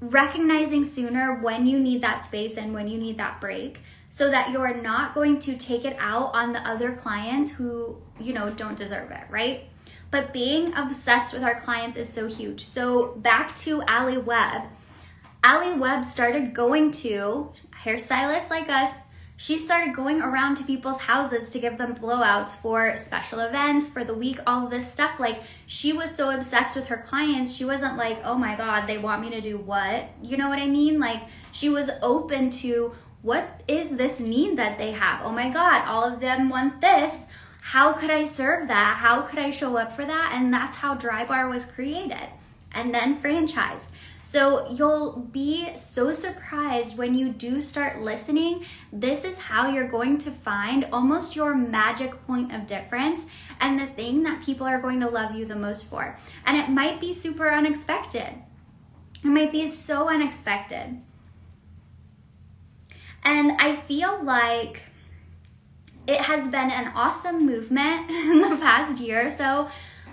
recognizing 0.00 0.84
sooner 0.84 1.34
when 1.40 1.66
you 1.66 1.78
need 1.78 2.02
that 2.02 2.24
space 2.24 2.56
and 2.56 2.74
when 2.74 2.88
you 2.88 2.98
need 2.98 3.16
that 3.18 3.40
break 3.40 3.78
so 4.10 4.28
that 4.30 4.50
you're 4.50 4.74
not 4.74 5.14
going 5.14 5.38
to 5.40 5.56
take 5.56 5.84
it 5.84 5.96
out 5.98 6.34
on 6.34 6.52
the 6.52 6.68
other 6.68 6.92
clients 6.92 7.52
who, 7.52 7.96
you 8.20 8.34
know, 8.34 8.50
don't 8.50 8.76
deserve 8.76 9.10
it, 9.10 9.24
right? 9.30 9.68
But 10.12 10.32
being 10.32 10.74
obsessed 10.74 11.32
with 11.32 11.42
our 11.42 11.58
clients 11.58 11.96
is 11.96 12.08
so 12.08 12.28
huge. 12.28 12.64
So 12.64 13.14
back 13.16 13.56
to 13.60 13.82
Alli 13.88 14.18
Webb. 14.18 14.64
Alli 15.42 15.76
Webb 15.76 16.04
started 16.04 16.54
going 16.54 16.92
to 16.92 17.50
hairstylists 17.82 18.50
like 18.50 18.68
us. 18.68 18.94
She 19.38 19.56
started 19.58 19.96
going 19.96 20.20
around 20.20 20.56
to 20.58 20.64
people's 20.64 21.00
houses 21.00 21.48
to 21.50 21.58
give 21.58 21.78
them 21.78 21.96
blowouts 21.96 22.50
for 22.50 22.94
special 22.96 23.40
events, 23.40 23.88
for 23.88 24.04
the 24.04 24.14
week, 24.14 24.38
all 24.46 24.68
this 24.68 24.88
stuff. 24.88 25.18
Like, 25.18 25.42
she 25.66 25.92
was 25.92 26.14
so 26.14 26.30
obsessed 26.30 26.76
with 26.76 26.86
her 26.86 26.98
clients, 26.98 27.52
she 27.52 27.64
wasn't 27.64 27.96
like, 27.96 28.18
oh 28.22 28.36
my 28.36 28.54
God, 28.54 28.86
they 28.86 28.98
want 28.98 29.22
me 29.22 29.30
to 29.30 29.40
do 29.40 29.56
what? 29.56 30.10
You 30.22 30.36
know 30.36 30.48
what 30.48 30.60
I 30.60 30.68
mean? 30.68 31.00
Like, 31.00 31.22
she 31.50 31.68
was 31.70 31.90
open 32.02 32.50
to 32.50 32.92
what 33.22 33.62
is 33.66 33.96
this 33.96 34.20
need 34.20 34.58
that 34.58 34.78
they 34.78 34.92
have? 34.92 35.22
Oh 35.24 35.32
my 35.32 35.48
God, 35.48 35.88
all 35.88 36.04
of 36.04 36.20
them 36.20 36.48
want 36.48 36.80
this. 36.80 37.26
How 37.66 37.92
could 37.92 38.10
I 38.10 38.24
serve 38.24 38.68
that? 38.68 38.98
How 38.98 39.22
could 39.22 39.38
I 39.38 39.52
show 39.52 39.76
up 39.76 39.94
for 39.94 40.04
that? 40.04 40.32
And 40.34 40.52
that's 40.52 40.76
how 40.76 40.96
Drybar 40.96 41.48
was 41.48 41.64
created 41.64 42.28
and 42.72 42.92
then 42.92 43.20
franchised. 43.22 43.88
So 44.22 44.68
you'll 44.70 45.12
be 45.12 45.76
so 45.76 46.10
surprised 46.10 46.98
when 46.98 47.14
you 47.14 47.28
do 47.28 47.60
start 47.60 48.00
listening. 48.00 48.64
This 48.92 49.24
is 49.24 49.38
how 49.38 49.70
you're 49.70 49.88
going 49.88 50.18
to 50.18 50.30
find 50.30 50.86
almost 50.92 51.36
your 51.36 51.54
magic 51.54 52.26
point 52.26 52.52
of 52.52 52.66
difference 52.66 53.26
and 53.60 53.78
the 53.78 53.86
thing 53.86 54.24
that 54.24 54.42
people 54.42 54.66
are 54.66 54.80
going 54.80 55.00
to 55.00 55.08
love 55.08 55.36
you 55.36 55.46
the 55.46 55.54
most 55.54 55.84
for. 55.84 56.18
And 56.44 56.56
it 56.56 56.68
might 56.68 57.00
be 57.00 57.14
super 57.14 57.48
unexpected. 57.48 58.34
It 59.22 59.28
might 59.28 59.52
be 59.52 59.68
so 59.68 60.08
unexpected. 60.08 61.00
And 63.22 63.52
I 63.60 63.76
feel 63.76 64.22
like 64.22 64.82
it 66.06 66.20
has 66.20 66.48
been 66.48 66.70
an 66.70 66.92
awesome 66.94 67.46
movement 67.46 68.10
in 68.10 68.40
the 68.40 68.56
past 68.56 69.00
year 69.00 69.26
or 69.26 69.30
so 69.30 69.70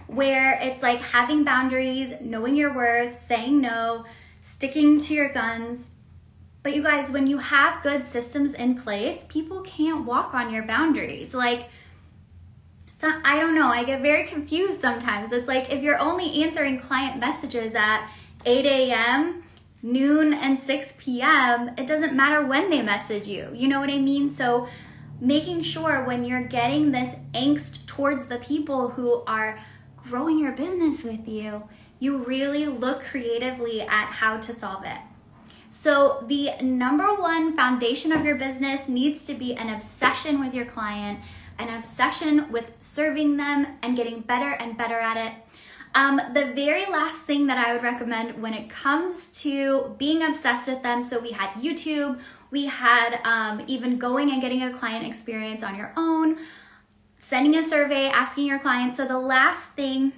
where 0.10 0.58
it's 0.62 0.82
like 0.82 1.00
having 1.00 1.44
boundaries, 1.44 2.14
knowing 2.20 2.56
your 2.56 2.74
worth, 2.74 3.24
saying 3.24 3.62
no, 3.62 4.06
sticking 4.42 5.00
to 5.00 5.14
your 5.14 5.30
guns. 5.30 5.88
But 6.64 6.76
you 6.76 6.82
guys, 6.82 7.12
when 7.12 7.28
you 7.28 7.38
have 7.38 7.84
good 7.84 8.06
systems 8.06 8.54
in 8.56 8.82
place, 8.82 9.24
people 9.30 9.62
can't 9.62 10.06
walk 10.06 10.34
on 10.34 10.52
your 10.52 10.66
boundaries. 10.66 11.34
Like, 11.34 11.70
so, 12.98 13.10
I 13.24 13.40
don't 13.40 13.56
know, 13.56 13.68
I 13.68 13.84
get 13.86 14.02
very 14.02 14.28
confused 14.28 14.82
sometimes. 14.82 15.32
It's 15.32 15.48
like 15.48 15.72
if 15.72 15.82
you're 15.82 16.00
only 16.00 16.44
answering 16.44 16.80
client 16.80 17.20
messages 17.20 17.74
at 17.76 18.10
8 18.46 18.66
a.m., 18.66 19.44
noon, 19.82 20.34
and 20.34 20.60
6 20.60 20.94
p.m., 20.98 21.70
it 21.78 21.88
doesn't 21.88 22.14
matter 22.14 22.46
when 22.46 22.70
they 22.70 22.82
message 22.82 23.28
you. 23.28 23.50
You 23.54 23.68
know 23.70 23.80
what 23.80 23.90
I 23.90 24.00
mean? 24.00 24.32
So, 24.32 24.68
making 25.20 25.64
sure 25.64 26.04
when 26.04 26.24
you're 26.24 26.44
getting 26.44 26.92
this 26.92 27.16
angst 27.34 27.86
towards 27.86 28.28
the 28.28 28.38
people 28.38 28.90
who 28.90 29.24
are 29.26 29.60
growing 29.98 30.40
your 30.40 30.54
business 30.54 31.04
with 31.04 31.28
you, 31.28 31.64
you 32.00 32.24
really 32.24 32.66
look 32.66 33.04
creatively 33.04 33.82
at 33.82 34.06
how 34.06 34.38
to 34.38 34.54
solve 34.54 34.84
it. 34.86 35.00
So, 35.70 36.24
the 36.28 36.54
number 36.62 37.14
one 37.14 37.56
foundation 37.56 38.12
of 38.12 38.26
your 38.26 38.36
business 38.36 38.88
needs 38.88 39.26
to 39.26 39.36
be 39.36 39.56
an 39.56 39.70
obsession 39.70 40.40
with 40.40 40.56
your 40.56 40.66
client, 40.66 41.20
an 41.60 41.70
obsession 41.70 42.52
with 42.52 42.66
serving 42.80 43.38
them 43.38 43.68
and 43.84 43.96
getting 43.96 44.22
better 44.22 44.52
and 44.52 44.78
better 44.78 45.00
at 45.00 45.18
it. 45.18 45.34
Um, 45.94 46.22
the 46.34 46.54
very 46.56 46.86
last 46.86 47.22
thing 47.24 47.48
that 47.48 47.58
I 47.58 47.74
would 47.74 47.84
recommend 47.84 48.42
when 48.42 48.54
it 48.54 48.70
comes 48.70 49.26
to 49.42 49.96
being 49.98 50.24
obsessed 50.24 50.68
with 50.68 50.84
them, 50.84 51.04
so 51.04 51.20
we 51.20 51.32
had 51.32 51.52
YouTube, 51.54 52.20
we 52.52 52.66
had 52.66 53.20
um, 53.24 53.64
even 53.68 53.98
going 53.98 54.32
and 54.32 54.42
getting 54.42 54.64
a 54.64 54.74
client 54.74 55.06
experience 55.06 55.64
on 55.64 55.76
your 55.76 55.94
own, 55.96 56.38
sending 57.18 57.56
a 57.56 57.64
survey, 57.64 58.08
asking 58.08 58.46
your 58.48 58.60
clients. 58.60 58.98
So, 58.98 59.08
the 59.08 59.20
last 59.20 59.70
thing 59.72 60.14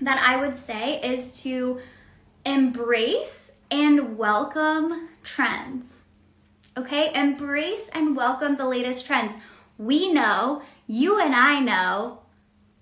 that 0.00 0.18
I 0.18 0.36
would 0.36 0.56
say 0.56 1.00
is 1.00 1.40
to 1.40 1.80
embrace 2.44 3.50
and 3.70 4.16
welcome 4.16 5.08
trends. 5.22 5.94
Okay, 6.76 7.10
embrace 7.14 7.88
and 7.92 8.14
welcome 8.14 8.56
the 8.56 8.68
latest 8.68 9.06
trends. 9.06 9.32
We 9.78 10.12
know, 10.12 10.62
you 10.86 11.18
and 11.18 11.34
I 11.34 11.58
know, 11.60 12.20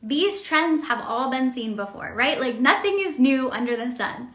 these 0.03 0.43
trends 0.43 0.87
have 0.87 1.01
all 1.01 1.31
been 1.31 1.53
seen 1.53 1.77
before, 1.77 2.13
right? 2.15 2.39
Like 2.39 2.59
nothing 2.59 2.99
is 3.01 3.19
new 3.19 3.51
under 3.51 3.77
the 3.77 3.97
sun. 3.97 4.35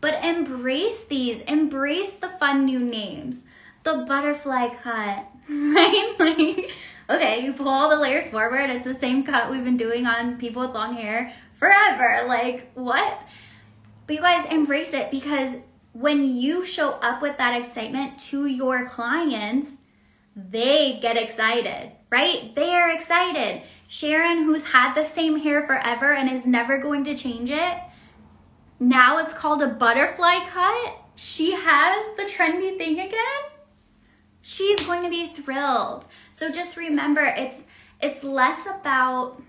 But 0.00 0.24
embrace 0.24 1.04
these, 1.04 1.40
embrace 1.42 2.14
the 2.14 2.30
fun 2.30 2.64
new 2.64 2.80
names. 2.80 3.44
The 3.84 4.04
butterfly 4.06 4.68
cut, 4.82 5.26
right? 5.48 6.14
Like, 6.18 6.70
okay, 7.08 7.44
you 7.44 7.52
pull 7.52 7.68
all 7.68 7.90
the 7.90 7.96
layers 7.96 8.30
forward, 8.30 8.70
it's 8.70 8.84
the 8.84 8.94
same 8.94 9.24
cut 9.24 9.50
we've 9.50 9.64
been 9.64 9.76
doing 9.76 10.06
on 10.06 10.38
people 10.38 10.62
with 10.62 10.74
long 10.74 10.94
hair 10.94 11.34
forever. 11.58 12.26
Like, 12.26 12.70
what? 12.74 13.20
But 14.06 14.16
you 14.16 14.22
guys 14.22 14.50
embrace 14.52 14.92
it 14.92 15.10
because 15.10 15.56
when 15.92 16.36
you 16.36 16.64
show 16.64 16.92
up 16.92 17.22
with 17.22 17.38
that 17.38 17.60
excitement 17.60 18.18
to 18.18 18.46
your 18.46 18.86
clients, 18.86 19.76
they 20.36 20.98
get 21.00 21.16
excited, 21.16 21.92
right? 22.10 22.54
They 22.54 22.74
are 22.74 22.90
excited. 22.90 23.62
Sharon, 23.86 24.44
who's 24.44 24.64
had 24.64 24.94
the 24.94 25.06
same 25.06 25.40
hair 25.40 25.66
forever 25.66 26.12
and 26.12 26.28
is 26.28 26.44
never 26.44 26.78
going 26.78 27.04
to 27.04 27.16
change 27.16 27.50
it, 27.50 27.78
now 28.80 29.18
it's 29.18 29.34
called 29.34 29.62
a 29.62 29.68
butterfly 29.68 30.40
cut. 30.48 30.98
She 31.14 31.52
has 31.52 32.16
the 32.16 32.24
trendy 32.24 32.76
thing 32.76 32.98
again. 32.98 33.53
She's 34.46 34.78
going 34.84 35.02
to 35.04 35.08
be 35.08 35.28
thrilled. 35.28 36.04
So 36.30 36.52
just 36.52 36.76
remember, 36.76 37.22
it's 37.22 37.62
it's 38.02 38.22
less 38.22 38.66
about 38.66 39.42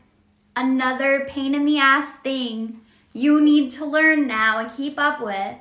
another 0.55 1.25
pain 1.27 1.53
in 1.53 1.65
the 1.65 1.77
ass 1.77 2.13
thing 2.23 2.79
you 3.12 3.41
need 3.41 3.71
to 3.71 3.86
learn 3.86 4.25
now 4.25 4.58
and 4.58 4.71
keep 4.71 4.97
up 4.97 5.19
with. 5.21 5.58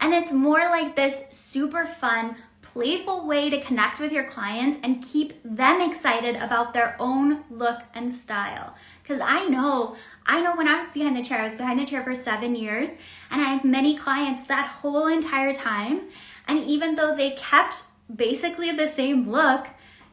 And 0.00 0.14
it's 0.14 0.32
more 0.32 0.70
like 0.70 0.96
this 0.96 1.22
super 1.30 1.84
fun, 1.84 2.36
playful 2.62 3.26
way 3.26 3.50
to 3.50 3.60
connect 3.60 4.00
with 4.00 4.10
your 4.10 4.24
clients 4.24 4.78
and 4.82 5.04
keep 5.04 5.38
them 5.44 5.82
excited 5.82 6.36
about 6.36 6.72
their 6.72 6.96
own 6.98 7.44
look 7.50 7.82
and 7.92 8.14
style. 8.14 8.74
Because 9.02 9.20
I 9.20 9.48
know, 9.48 9.96
I 10.24 10.40
know 10.40 10.56
when 10.56 10.66
I 10.66 10.78
was 10.78 10.88
behind 10.88 11.14
the 11.14 11.22
chair, 11.22 11.40
I 11.40 11.48
was 11.48 11.58
behind 11.58 11.78
the 11.78 11.84
chair 11.84 12.02
for 12.02 12.14
seven 12.14 12.54
years, 12.54 12.88
and 13.30 13.42
I 13.42 13.44
had 13.44 13.64
many 13.64 13.98
clients 13.98 14.48
that 14.48 14.68
whole 14.68 15.08
entire 15.08 15.52
time. 15.52 16.08
And 16.48 16.64
even 16.64 16.96
though 16.96 17.14
they 17.14 17.32
kept 17.32 17.82
basically 18.14 18.72
the 18.72 18.88
same 18.88 19.30
look, 19.30 19.66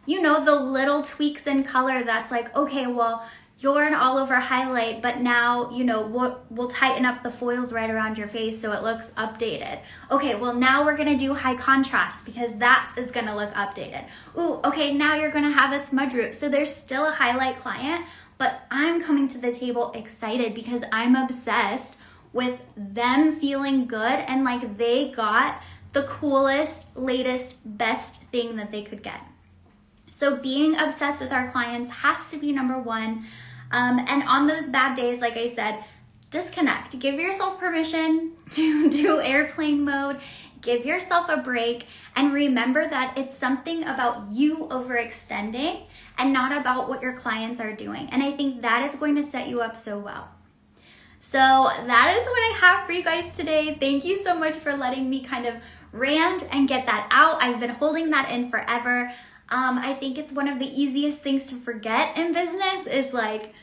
you 0.06 0.22
know, 0.22 0.44
the 0.44 0.56
little 0.56 1.04
tweaks 1.04 1.46
in 1.48 1.64
color 1.64 2.04
that's 2.04 2.32
like, 2.32 2.56
okay, 2.56 2.88
well, 2.88 3.28
you're 3.60 3.84
an 3.84 3.94
all 3.94 4.18
over 4.18 4.40
highlight, 4.40 5.02
but 5.02 5.20
now, 5.20 5.70
you 5.72 5.84
know, 5.84 6.02
we'll, 6.02 6.40
we'll 6.50 6.70
tighten 6.70 7.06
up 7.06 7.24
the 7.24 7.30
foils 7.30 7.74
right 7.74 7.90
around 7.90 8.18
your 8.18 8.28
face 8.28 8.62
so 8.62 8.72
it 8.72 8.84
looks 8.84 9.08
updated. 9.18 9.82
Okay, 10.10 10.34
well, 10.36 10.54
now 10.54 10.86
we're 10.86 10.96
gonna 10.96 11.18
do 11.18 11.34
high 11.34 11.56
contrast 11.56 12.24
because 12.24 12.56
that 12.56 12.94
is 12.96 13.12
gonna 13.12 13.36
look 13.36 13.54
updated. 13.54 14.08
Ooh, 14.38 14.62
okay, 14.64 14.94
now 14.94 15.16
you're 15.16 15.32
gonna 15.32 15.52
have 15.52 15.74
a 15.74 15.86
smudge 15.86 16.14
root. 16.14 16.36
So 16.36 16.48
there's 16.48 16.74
still 16.74 17.06
a 17.06 17.12
highlight 17.12 17.60
client, 17.60 18.06
but 18.38 18.62
I'm 18.72 19.02
coming 19.04 19.28
to 19.28 19.38
the 19.38 19.52
table 19.52 19.92
excited 19.94 20.56
because 20.56 20.86
I'm 20.94 21.14
obsessed 21.14 21.98
with 22.32 22.60
them 22.78 23.38
feeling 23.38 23.88
good 23.88 24.00
and 24.00 24.46
like 24.46 24.78
they 24.78 25.12
got 25.12 25.62
the 25.94 26.04
coolest, 26.04 26.96
latest, 26.96 27.56
best 27.66 28.24
thing 28.26 28.56
that 28.58 28.72
they 28.72 28.84
could 28.84 29.04
get. 29.04 29.22
So 30.12 30.36
being 30.36 30.78
obsessed 30.78 31.22
with 31.22 31.32
our 31.32 31.50
clients 31.50 31.92
has 31.92 32.30
to 32.32 32.38
be 32.38 32.52
number 32.52 32.78
one. 32.78 33.26
Um, 33.72 34.00
and 34.08 34.24
on 34.24 34.48
those 34.48 34.70
bad 34.70 34.96
days, 34.96 35.22
like 35.22 35.38
I 35.38 35.54
said, 35.54 35.84
disconnect. 36.32 37.00
Give 37.00 37.16
yourself 37.16 37.60
permission 37.60 38.34
to 38.52 38.90
do 38.90 39.22
airplane 39.22 39.84
mode. 39.84 40.20
Give 40.62 40.86
yourself 40.86 41.30
a 41.30 41.38
break 41.38 41.88
and 42.16 42.34
remember 42.34 42.88
that 42.88 43.18
it's 43.18 43.38
something 43.38 43.84
about 43.84 44.30
you 44.30 44.68
overextending 44.70 45.84
and 46.18 46.34
not 46.34 46.52
about 46.52 46.90
what 46.90 47.02
your 47.02 47.14
clients 47.14 47.62
are 47.62 47.74
doing. 47.74 48.10
And 48.12 48.22
I 48.22 48.34
think 48.34 48.62
that 48.62 48.84
is 48.84 49.00
going 49.00 49.16
to 49.16 49.24
set 49.24 49.48
you 49.48 49.62
up 49.62 49.78
so 49.78 49.98
well. 49.98 50.32
So 51.22 51.38
that 51.38 52.18
is 52.18 52.26
what 52.26 52.40
I 52.40 52.58
have 52.60 52.86
for 52.86 52.92
you 52.92 53.04
guys 53.04 53.36
today. 53.36 53.78
Thank 53.80 54.04
you 54.04 54.22
so 54.22 54.38
much 54.38 54.56
for 54.56 54.76
letting 54.76 55.10
me 55.10 55.22
kind 55.24 55.46
of 55.46 55.56
rant 55.92 56.48
and 56.52 56.68
get 56.68 56.86
that 56.86 57.08
out. 57.12 57.42
I've 57.42 57.60
been 57.60 57.72
holding 57.72 58.10
that 58.12 58.30
in 58.30 58.50
forever. 58.50 59.12
Um, 59.50 59.80
I 59.80 59.94
think 59.94 60.18
it's 60.18 60.32
one 60.32 60.48
of 60.48 60.60
the 60.60 60.68
easiest 60.68 61.20
things 61.20 61.48
to 61.48 61.56
forget 61.56 62.16
in 62.18 62.34
business 62.34 62.86
is 62.88 63.14
like 63.14 63.54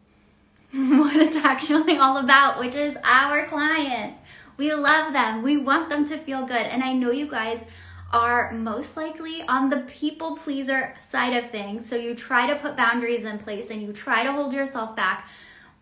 what 0.72 1.16
it's 1.16 1.36
actually 1.36 1.96
all 1.96 2.16
about, 2.16 2.58
which 2.58 2.74
is 2.74 2.96
our 3.04 3.46
clients. 3.46 4.20
We 4.56 4.72
love 4.74 5.12
them. 5.12 5.42
We 5.42 5.56
want 5.56 5.88
them 5.88 6.06
to 6.08 6.18
feel 6.18 6.46
good. 6.46 6.66
And 6.66 6.82
I 6.82 6.92
know 6.92 7.10
you 7.10 7.26
guys 7.26 7.64
are 8.12 8.52
most 8.52 8.96
likely 8.96 9.42
on 9.42 9.70
the 9.70 9.78
people 9.78 10.36
pleaser 10.36 10.94
side 11.06 11.32
of 11.32 11.50
things. 11.50 11.88
So 11.88 11.96
you 11.96 12.14
try 12.14 12.46
to 12.46 12.56
put 12.56 12.76
boundaries 12.76 13.24
in 13.24 13.38
place 13.38 13.70
and 13.70 13.80
you 13.82 13.92
try 13.92 14.22
to 14.24 14.32
hold 14.32 14.52
yourself 14.52 14.96
back. 14.96 15.28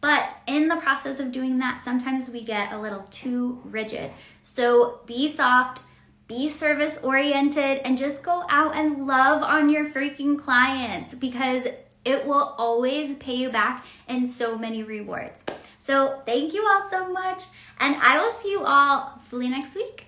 But 0.01 0.37
in 0.47 0.69
the 0.69 0.77
process 0.77 1.19
of 1.19 1.33
doing 1.33 1.59
that, 1.59 1.83
sometimes 1.85 2.31
we 2.31 2.43
get 2.45 2.73
a 2.73 2.79
little 2.79 3.07
too 3.11 3.61
rigid. 3.64 4.12
So 4.54 5.00
be 5.06 5.30
soft, 5.30 5.82
be 6.26 6.48
service 6.48 6.98
oriented 7.02 7.78
and 7.84 7.96
just 7.96 8.22
go 8.22 8.44
out 8.48 8.74
and 8.74 9.06
love 9.06 9.42
on 9.42 9.68
your 9.68 9.90
freaking 9.90 10.38
clients 10.38 11.14
because 11.14 11.64
it 12.04 12.26
will 12.26 12.54
always 12.58 13.16
pay 13.18 13.34
you 13.34 13.50
back 13.50 13.87
in 14.08 14.26
so 14.26 14.58
many 14.58 14.82
rewards. 14.82 15.42
So 15.78 16.22
thank 16.26 16.54
you 16.54 16.66
all 16.66 16.88
so 16.90 17.12
much 17.12 17.44
and 17.78 17.94
I 17.96 18.20
will 18.20 18.32
see 18.32 18.50
you 18.50 18.64
all 18.64 19.00
hopefully 19.00 19.48
next 19.48 19.74
week. 19.74 20.08